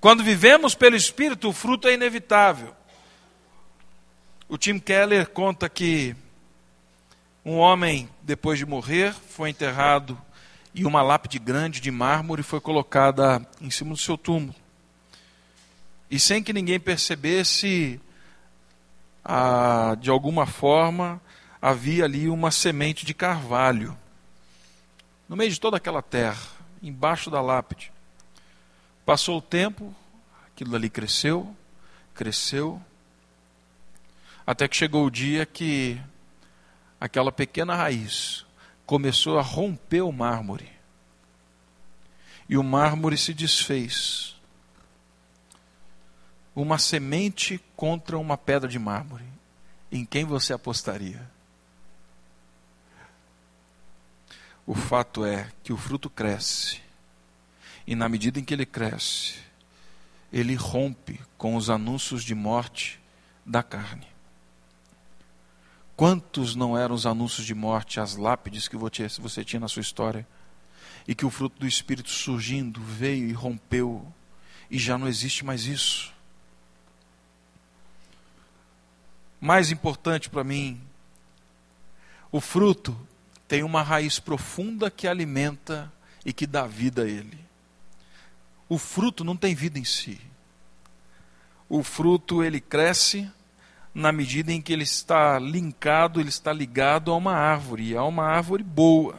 quando 0.00 0.22
vivemos 0.22 0.76
pelo 0.76 0.94
Espírito, 0.94 1.48
o 1.48 1.52
fruto 1.52 1.88
é 1.88 1.94
inevitável. 1.94 2.72
O 4.48 4.56
Tim 4.56 4.78
Keller 4.78 5.28
conta 5.28 5.68
que 5.68 6.14
um 7.44 7.56
homem, 7.56 8.08
depois 8.22 8.60
de 8.60 8.64
morrer, 8.64 9.12
foi 9.12 9.50
enterrado 9.50 10.16
e 10.72 10.84
uma 10.84 11.02
lápide 11.02 11.40
grande 11.40 11.80
de 11.80 11.90
mármore 11.90 12.44
foi 12.44 12.60
colocada 12.60 13.44
em 13.60 13.70
cima 13.70 13.90
do 13.90 13.96
seu 13.96 14.16
túmulo. 14.16 14.54
E 16.08 16.20
sem 16.20 16.44
que 16.44 16.52
ninguém 16.52 16.78
percebesse, 16.78 18.00
ah, 19.24 19.96
de 20.00 20.10
alguma 20.10 20.46
forma, 20.46 21.20
havia 21.60 22.04
ali 22.04 22.28
uma 22.28 22.52
semente 22.52 23.04
de 23.04 23.12
carvalho. 23.12 23.98
No 25.28 25.36
meio 25.36 25.50
de 25.50 25.60
toda 25.60 25.76
aquela 25.76 26.00
terra, 26.00 26.40
embaixo 26.82 27.30
da 27.30 27.40
lápide. 27.40 27.92
Passou 29.04 29.38
o 29.38 29.42
tempo, 29.42 29.94
aquilo 30.46 30.74
ali 30.74 30.88
cresceu, 30.88 31.54
cresceu, 32.14 32.80
até 34.46 34.66
que 34.66 34.76
chegou 34.76 35.04
o 35.04 35.10
dia 35.10 35.44
que 35.44 36.00
aquela 36.98 37.30
pequena 37.30 37.74
raiz 37.74 38.46
começou 38.86 39.38
a 39.38 39.42
romper 39.42 40.00
o 40.00 40.10
mármore. 40.10 40.70
E 42.48 42.56
o 42.56 42.64
mármore 42.64 43.18
se 43.18 43.34
desfez. 43.34 44.34
Uma 46.56 46.78
semente 46.78 47.60
contra 47.76 48.18
uma 48.18 48.38
pedra 48.38 48.66
de 48.66 48.78
mármore. 48.78 49.26
Em 49.92 50.04
quem 50.04 50.24
você 50.24 50.54
apostaria? 50.54 51.30
O 54.68 54.74
fato 54.74 55.24
é 55.24 55.50
que 55.64 55.72
o 55.72 55.78
fruto 55.78 56.10
cresce. 56.10 56.82
E 57.86 57.94
na 57.94 58.06
medida 58.06 58.38
em 58.38 58.44
que 58.44 58.52
ele 58.52 58.66
cresce, 58.66 59.36
ele 60.30 60.54
rompe 60.54 61.18
com 61.38 61.56
os 61.56 61.70
anúncios 61.70 62.22
de 62.22 62.34
morte 62.34 63.00
da 63.46 63.62
carne. 63.62 64.06
Quantos 65.96 66.54
não 66.54 66.76
eram 66.76 66.94
os 66.94 67.06
anúncios 67.06 67.46
de 67.46 67.54
morte, 67.54 67.98
as 67.98 68.14
lápides 68.14 68.68
que 68.68 68.76
você 68.76 69.42
tinha 69.42 69.58
na 69.58 69.68
sua 69.68 69.80
história? 69.80 70.28
E 71.06 71.14
que 71.14 71.24
o 71.24 71.30
fruto 71.30 71.58
do 71.58 71.66
Espírito 71.66 72.10
surgindo 72.10 72.78
veio 72.78 73.26
e 73.26 73.32
rompeu, 73.32 74.06
e 74.70 74.78
já 74.78 74.98
não 74.98 75.08
existe 75.08 75.46
mais 75.46 75.64
isso. 75.64 76.12
Mais 79.40 79.70
importante 79.70 80.28
para 80.28 80.44
mim, 80.44 80.78
o 82.30 82.38
fruto 82.38 83.07
tem 83.48 83.62
uma 83.62 83.82
raiz 83.82 84.20
profunda 84.20 84.90
que 84.90 85.08
alimenta 85.08 85.90
e 86.24 86.32
que 86.32 86.46
dá 86.46 86.66
vida 86.66 87.02
a 87.02 87.08
ele. 87.08 87.38
O 88.68 88.76
fruto 88.76 89.24
não 89.24 89.34
tem 89.34 89.54
vida 89.54 89.78
em 89.78 89.84
si. 89.84 90.20
O 91.66 91.82
fruto 91.82 92.44
ele 92.44 92.60
cresce 92.60 93.30
na 93.94 94.12
medida 94.12 94.52
em 94.52 94.60
que 94.60 94.72
ele 94.72 94.84
está 94.84 95.38
linkado, 95.38 96.20
ele 96.20 96.28
está 96.28 96.52
ligado 96.52 97.10
a 97.10 97.16
uma 97.16 97.32
árvore, 97.32 97.88
e 97.88 97.96
a 97.96 98.04
uma 98.04 98.24
árvore 98.24 98.62
boa. 98.62 99.18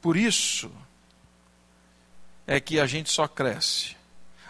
Por 0.00 0.16
isso 0.16 0.70
é 2.46 2.60
que 2.60 2.78
a 2.78 2.86
gente 2.86 3.10
só 3.10 3.26
cresce, 3.26 3.96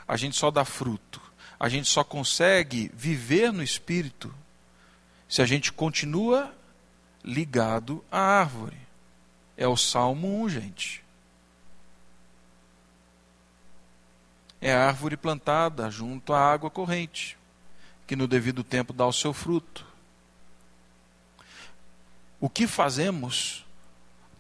a 0.07 0.17
gente 0.17 0.37
só 0.37 0.51
dá 0.51 0.65
fruto, 0.65 1.21
a 1.59 1.69
gente 1.69 1.89
só 1.89 2.05
consegue 2.05 2.91
viver 2.95 3.53
no 3.53 3.63
espírito 3.63 4.35
se 5.29 5.41
a 5.41 5.47
gente 5.47 5.73
continua 5.73 6.55
ligado 7.25 8.05
à 8.11 8.19
árvore. 8.19 8.77
É 9.57 9.67
o 9.67 9.77
Salmo 9.77 10.43
1, 10.43 10.49
gente. 10.49 11.05
É 14.61 14.73
a 14.73 14.87
árvore 14.87 15.17
plantada 15.17 15.91
junto 15.91 16.33
à 16.33 16.41
água 16.41 16.71
corrente 16.71 17.37
que 18.07 18.17
no 18.17 18.27
devido 18.27 18.63
tempo 18.63 18.93
dá 18.93 19.07
o 19.07 19.13
seu 19.13 19.33
fruto. 19.33 19.87
O 22.39 22.51
que 22.51 22.67
fazemos 22.67 23.65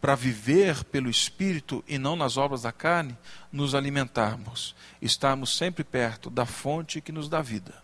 para 0.00 0.14
viver 0.14 0.84
pelo 0.84 1.08
Espírito 1.08 1.82
e 1.86 1.96
não 1.96 2.16
nas 2.16 2.36
obras 2.36 2.62
da 2.62 2.72
carne? 2.72 3.16
Nos 3.50 3.74
alimentarmos, 3.74 4.74
estarmos 5.00 5.56
sempre 5.56 5.84
perto 5.84 6.28
da 6.28 6.44
fonte 6.44 7.00
que 7.00 7.12
nos 7.12 7.28
dá 7.28 7.40
vida. 7.40 7.82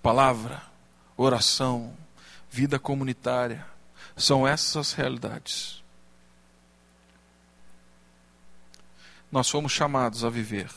Palavra, 0.00 0.62
oração, 1.18 1.94
vida 2.50 2.78
comunitária, 2.78 3.66
são 4.16 4.48
essas 4.48 4.94
realidades. 4.94 5.82
Nós 9.30 9.50
fomos 9.50 9.72
chamados 9.72 10.24
a 10.24 10.30
viver 10.30 10.70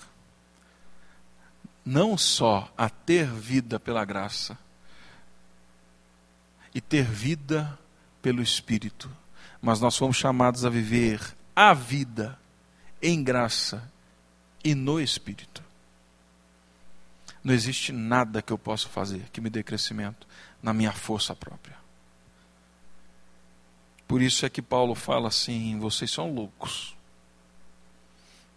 não 1.86 2.17
só 2.17 2.71
a 2.77 2.89
ter 2.89 3.27
vida 3.27 3.80
pela 3.80 4.06
graça, 4.06 4.58
e 6.73 6.80
ter 6.80 7.04
vida 7.04 7.77
pelo 8.21 8.41
Espírito, 8.41 9.12
mas 9.62 9.82
nós 9.82 9.97
fomos 9.97 10.15
chamados 10.15 10.63
a 10.63 10.69
viver 10.69 11.19
a 11.56 11.73
vida 11.73 12.39
em 13.01 13.21
graça 13.23 13.91
e 14.63 14.73
no 14.73 14.99
Espírito. 14.99 15.62
Não 17.43 17.54
existe 17.54 17.91
nada 17.91 18.41
que 18.41 18.54
eu 18.54 18.58
possa 18.58 18.88
fazer 18.88 19.30
que 19.32 19.41
me 19.41 19.49
dê 19.49 19.63
crescimento 19.63 20.27
na 20.62 20.73
minha 20.73 20.91
força 20.91 21.36
própria. 21.36 21.75
Por 24.08 24.21
isso 24.21 24.45
é 24.45 24.49
que 24.49 24.62
Paulo 24.62 24.93
fala 24.93 25.30
assim: 25.30 25.80
vocês 25.80 26.12
são 26.12 26.34
loucos. 26.34 26.95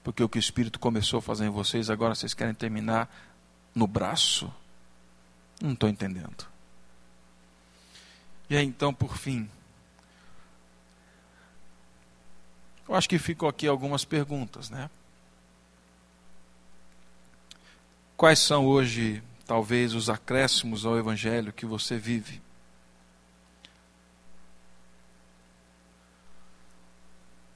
Porque 0.03 0.23
o 0.23 0.29
que 0.29 0.37
o 0.37 0.41
Espírito 0.41 0.79
começou 0.79 1.19
a 1.19 1.23
fazer 1.23 1.47
em 1.47 1.51
vocês, 1.51 1.89
agora 1.89 2.15
vocês 2.15 2.35
querem 2.35 2.53
terminar 2.53 3.09
no 3.75 3.87
braço? 3.87 4.53
Não 5.63 5.73
estou 5.73 5.89
entendendo. 5.89 6.47
E 8.51 8.57
aí, 8.57 8.67
então, 8.67 8.93
por 8.93 9.17
fim, 9.17 9.49
eu 12.87 12.95
acho 12.95 13.09
que 13.09 13.19
ficam 13.19 13.49
aqui 13.49 13.67
algumas 13.67 14.05
perguntas, 14.05 14.69
né? 14.69 14.91
Quais 18.25 18.39
são 18.39 18.67
hoje, 18.67 19.23
talvez, 19.47 19.93
os 19.93 20.09
acréscimos 20.09 20.87
ao 20.87 20.97
Evangelho 20.97 21.53
que 21.53 21.67
você 21.67 21.99
vive? 21.99 22.41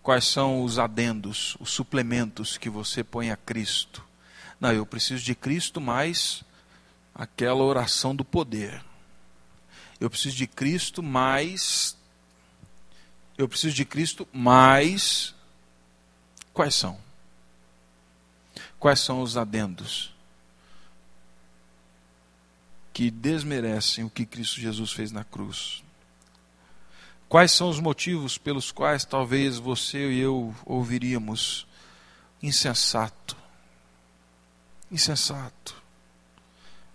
Quais 0.02 0.26
são 0.26 0.62
os 0.62 0.78
adendos, 0.78 1.56
os 1.58 1.70
suplementos 1.70 2.58
que 2.58 2.68
você 2.68 3.02
põe 3.02 3.30
a 3.30 3.36
Cristo? 3.36 4.04
Não, 4.60 4.70
eu 4.70 4.84
preciso 4.84 5.24
de 5.24 5.34
Cristo 5.34 5.80
mais 5.80 6.44
aquela 7.14 7.62
oração 7.64 8.14
do 8.14 8.22
poder. 8.22 8.84
Eu 9.98 10.10
preciso 10.10 10.36
de 10.36 10.46
Cristo 10.46 11.02
mais. 11.02 11.96
Eu 13.38 13.48
preciso 13.48 13.74
de 13.74 13.86
Cristo 13.86 14.28
mais. 14.34 15.34
Quais 16.52 16.74
são? 16.74 17.00
Quais 18.78 19.00
são 19.00 19.22
os 19.22 19.34
adendos 19.38 20.17
que 22.98 23.12
desmerecem 23.12 24.02
o 24.02 24.10
que 24.10 24.26
Cristo 24.26 24.60
Jesus 24.60 24.90
fez 24.90 25.12
na 25.12 25.22
cruz? 25.22 25.84
Quais 27.28 27.52
são 27.52 27.68
os 27.68 27.78
motivos 27.78 28.36
pelos 28.36 28.72
quais 28.72 29.04
talvez 29.04 29.56
você 29.56 30.10
e 30.10 30.18
eu 30.18 30.52
ouviríamos 30.66 31.64
insensato? 32.42 33.36
Insensato. 34.90 35.80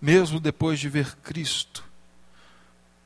Mesmo 0.02 0.42
depois 0.42 0.78
de 0.78 0.90
ver 0.90 1.16
Cristo, 1.24 1.86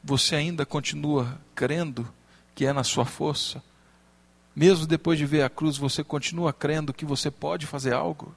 você 0.03 0.33
ainda 0.33 0.65
continua 0.65 1.39
crendo 1.53 2.11
que 2.55 2.65
é 2.65 2.73
na 2.73 2.83
sua 2.83 3.05
força? 3.05 3.63
Mesmo 4.55 4.87
depois 4.87 5.19
de 5.19 5.25
ver 5.27 5.43
a 5.43 5.51
cruz, 5.51 5.77
você 5.77 6.03
continua 6.03 6.51
crendo 6.51 6.91
que 6.91 7.05
você 7.05 7.29
pode 7.29 7.67
fazer 7.67 7.93
algo? 7.93 8.35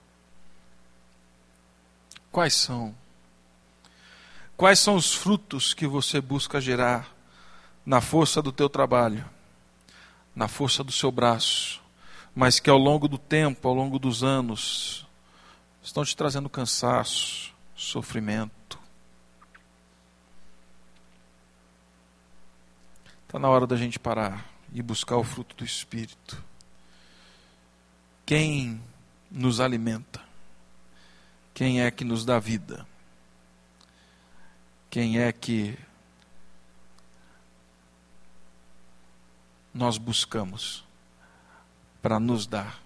Quais 2.30 2.52
são? 2.52 2.94
Quais 4.60 4.78
são 4.78 4.94
os 4.94 5.14
frutos 5.14 5.72
que 5.72 5.86
você 5.86 6.20
busca 6.20 6.60
gerar? 6.60 7.20
na 7.84 8.00
força 8.00 8.42
do 8.42 8.52
teu 8.52 8.68
trabalho, 8.68 9.28
na 10.36 10.48
força 10.48 10.84
do 10.84 10.92
seu 10.92 11.10
braço, 11.10 11.80
mas 12.34 12.60
que 12.60 12.70
ao 12.70 12.78
longo 12.78 13.08
do 13.08 13.18
tempo, 13.18 13.66
ao 13.66 13.74
longo 13.74 13.98
dos 13.98 14.22
anos, 14.22 15.06
estão 15.82 16.04
te 16.04 16.16
trazendo 16.16 16.48
cansaço, 16.48 17.54
sofrimento. 17.74 18.78
Está 23.26 23.38
na 23.38 23.48
hora 23.48 23.66
da 23.66 23.76
gente 23.76 23.98
parar 23.98 24.46
e 24.72 24.82
buscar 24.82 25.16
o 25.16 25.24
fruto 25.24 25.56
do 25.56 25.64
Espírito. 25.64 26.42
Quem 28.26 28.80
nos 29.30 29.58
alimenta? 29.58 30.20
Quem 31.54 31.82
é 31.82 31.90
que 31.90 32.04
nos 32.04 32.24
dá 32.24 32.38
vida? 32.38 32.86
Quem 34.90 35.20
é 35.20 35.32
que 35.32 35.78
nós 39.72 39.96
buscamos 39.96 40.84
para 42.02 42.18
nos 42.18 42.46
dar 42.46 42.82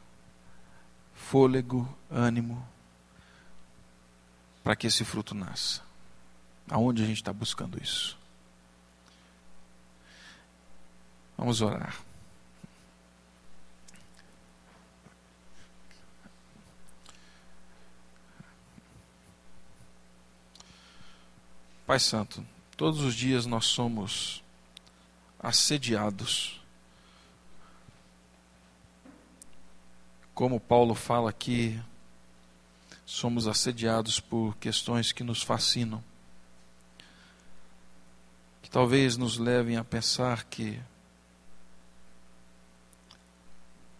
fôlego, 1.14 1.88
ânimo, 2.11 2.66
para 4.62 4.76
que 4.76 4.86
esse 4.86 5.05
fruto 5.05 5.34
nasça. 5.34 5.82
Aonde 6.70 7.02
a 7.02 7.07
gente 7.07 7.16
está 7.16 7.32
buscando 7.32 7.82
isso? 7.82 8.18
Vamos 11.36 11.61
orar. 11.61 11.98
Pai 21.87 22.01
Santo, 22.01 22.43
todos 22.78 23.01
os 23.03 23.14
dias 23.14 23.45
nós 23.45 23.66
somos 23.66 24.43
assediados. 25.39 26.59
Como 30.32 30.59
Paulo 30.59 30.95
fala 30.95 31.28
aqui, 31.28 31.78
somos 33.05 33.47
assediados 33.47 34.18
por 34.18 34.57
questões 34.57 35.12
que 35.12 35.22
nos 35.22 35.43
fascinam, 35.43 36.03
que 38.62 38.70
talvez 38.70 39.18
nos 39.18 39.37
levem 39.37 39.76
a 39.76 39.85
pensar 39.85 40.45
que 40.45 40.80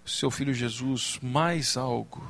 seu 0.07 0.31
filho 0.31 0.55
Jesus 0.55 1.19
mais 1.21 1.77
algo 1.77 2.27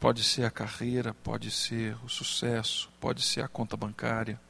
Pode 0.00 0.24
ser 0.24 0.46
a 0.46 0.50
carreira, 0.50 1.12
pode 1.12 1.50
ser 1.50 1.94
o 2.02 2.08
sucesso, 2.08 2.90
pode 2.98 3.22
ser 3.22 3.44
a 3.44 3.48
conta 3.48 3.76
bancária, 3.76 4.40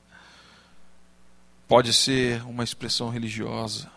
pode 1.66 1.92
ser 1.92 2.46
uma 2.46 2.62
expressão 2.62 3.10
religiosa. 3.10 3.90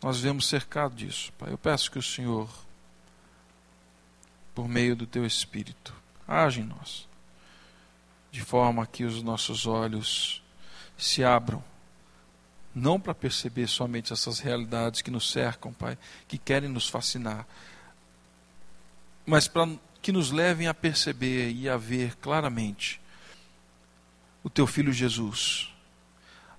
Nós 0.00 0.20
vemos 0.20 0.46
cercado 0.46 0.94
disso, 0.94 1.32
Pai. 1.32 1.50
Eu 1.50 1.58
peço 1.58 1.90
que 1.90 1.98
o 1.98 2.02
Senhor, 2.02 2.48
por 4.54 4.68
meio 4.68 4.94
do 4.94 5.06
Teu 5.06 5.26
Espírito, 5.26 5.92
age 6.28 6.60
em 6.60 6.64
nós, 6.64 7.08
de 8.30 8.42
forma 8.42 8.86
que 8.86 9.02
os 9.02 9.22
nossos 9.24 9.66
olhos 9.66 10.40
se 10.96 11.24
abram 11.24 11.64
não 12.74 12.98
para 12.98 13.14
perceber 13.14 13.68
somente 13.68 14.12
essas 14.12 14.40
realidades 14.40 15.00
que 15.00 15.10
nos 15.10 15.30
cercam, 15.30 15.72
Pai, 15.72 15.96
que 16.26 16.36
querem 16.36 16.68
nos 16.68 16.88
fascinar, 16.88 17.46
mas 19.24 19.46
para 19.46 19.68
que 20.02 20.12
nos 20.12 20.30
levem 20.30 20.66
a 20.66 20.74
perceber 20.74 21.50
e 21.52 21.68
a 21.68 21.76
ver 21.76 22.16
claramente 22.16 23.00
o 24.42 24.50
Teu 24.50 24.66
Filho 24.66 24.92
Jesus, 24.92 25.72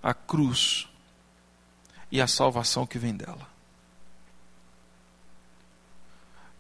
a 0.02 0.14
cruz 0.14 0.88
e 2.12 2.22
a 2.22 2.28
salvação 2.28 2.88
que 2.88 2.98
vem 2.98 3.16
dela. 3.16 3.48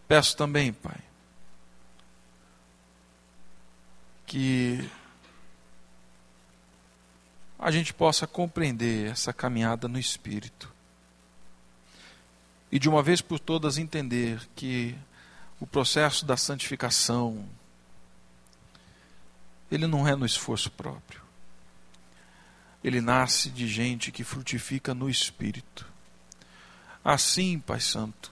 Peço 0.07 0.37
também, 0.37 0.71
Pai, 0.71 0.99
que 4.27 4.87
a 7.65 7.71
gente 7.71 7.95
possa 7.95 8.27
compreender 8.27 9.09
essa 9.09 9.33
caminhada 9.33 9.87
no 9.87 9.97
Espírito. 9.97 10.71
E 12.71 12.77
de 12.77 12.87
uma 12.87 13.01
vez 13.01 13.21
por 13.21 13.39
todas 13.39 13.79
entender 13.79 14.39
que 14.55 14.95
o 15.59 15.65
processo 15.65 16.27
da 16.27 16.37
santificação, 16.37 17.49
ele 19.71 19.87
não 19.87 20.07
é 20.07 20.15
no 20.15 20.27
esforço 20.27 20.69
próprio. 20.69 21.23
Ele 22.83 23.01
nasce 23.01 23.49
de 23.49 23.67
gente 23.67 24.11
que 24.11 24.23
frutifica 24.23 24.93
no 24.93 25.09
Espírito. 25.09 25.87
Assim, 27.03 27.57
Pai 27.57 27.79
Santo, 27.79 28.31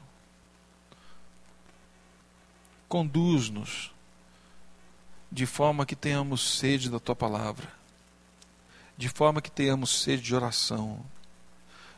conduz-nos 2.88 3.92
de 5.32 5.48
forma 5.48 5.88
que 5.88 5.96
tenhamos 5.96 6.60
sede 6.60 6.88
da 6.88 7.00
Tua 7.00 7.16
palavra 7.16 7.82
de 8.98 9.10
forma 9.10 9.41
que 9.41 9.52
tenhamos 9.52 10.02
sede 10.02 10.22
de 10.22 10.36
oração, 10.36 11.04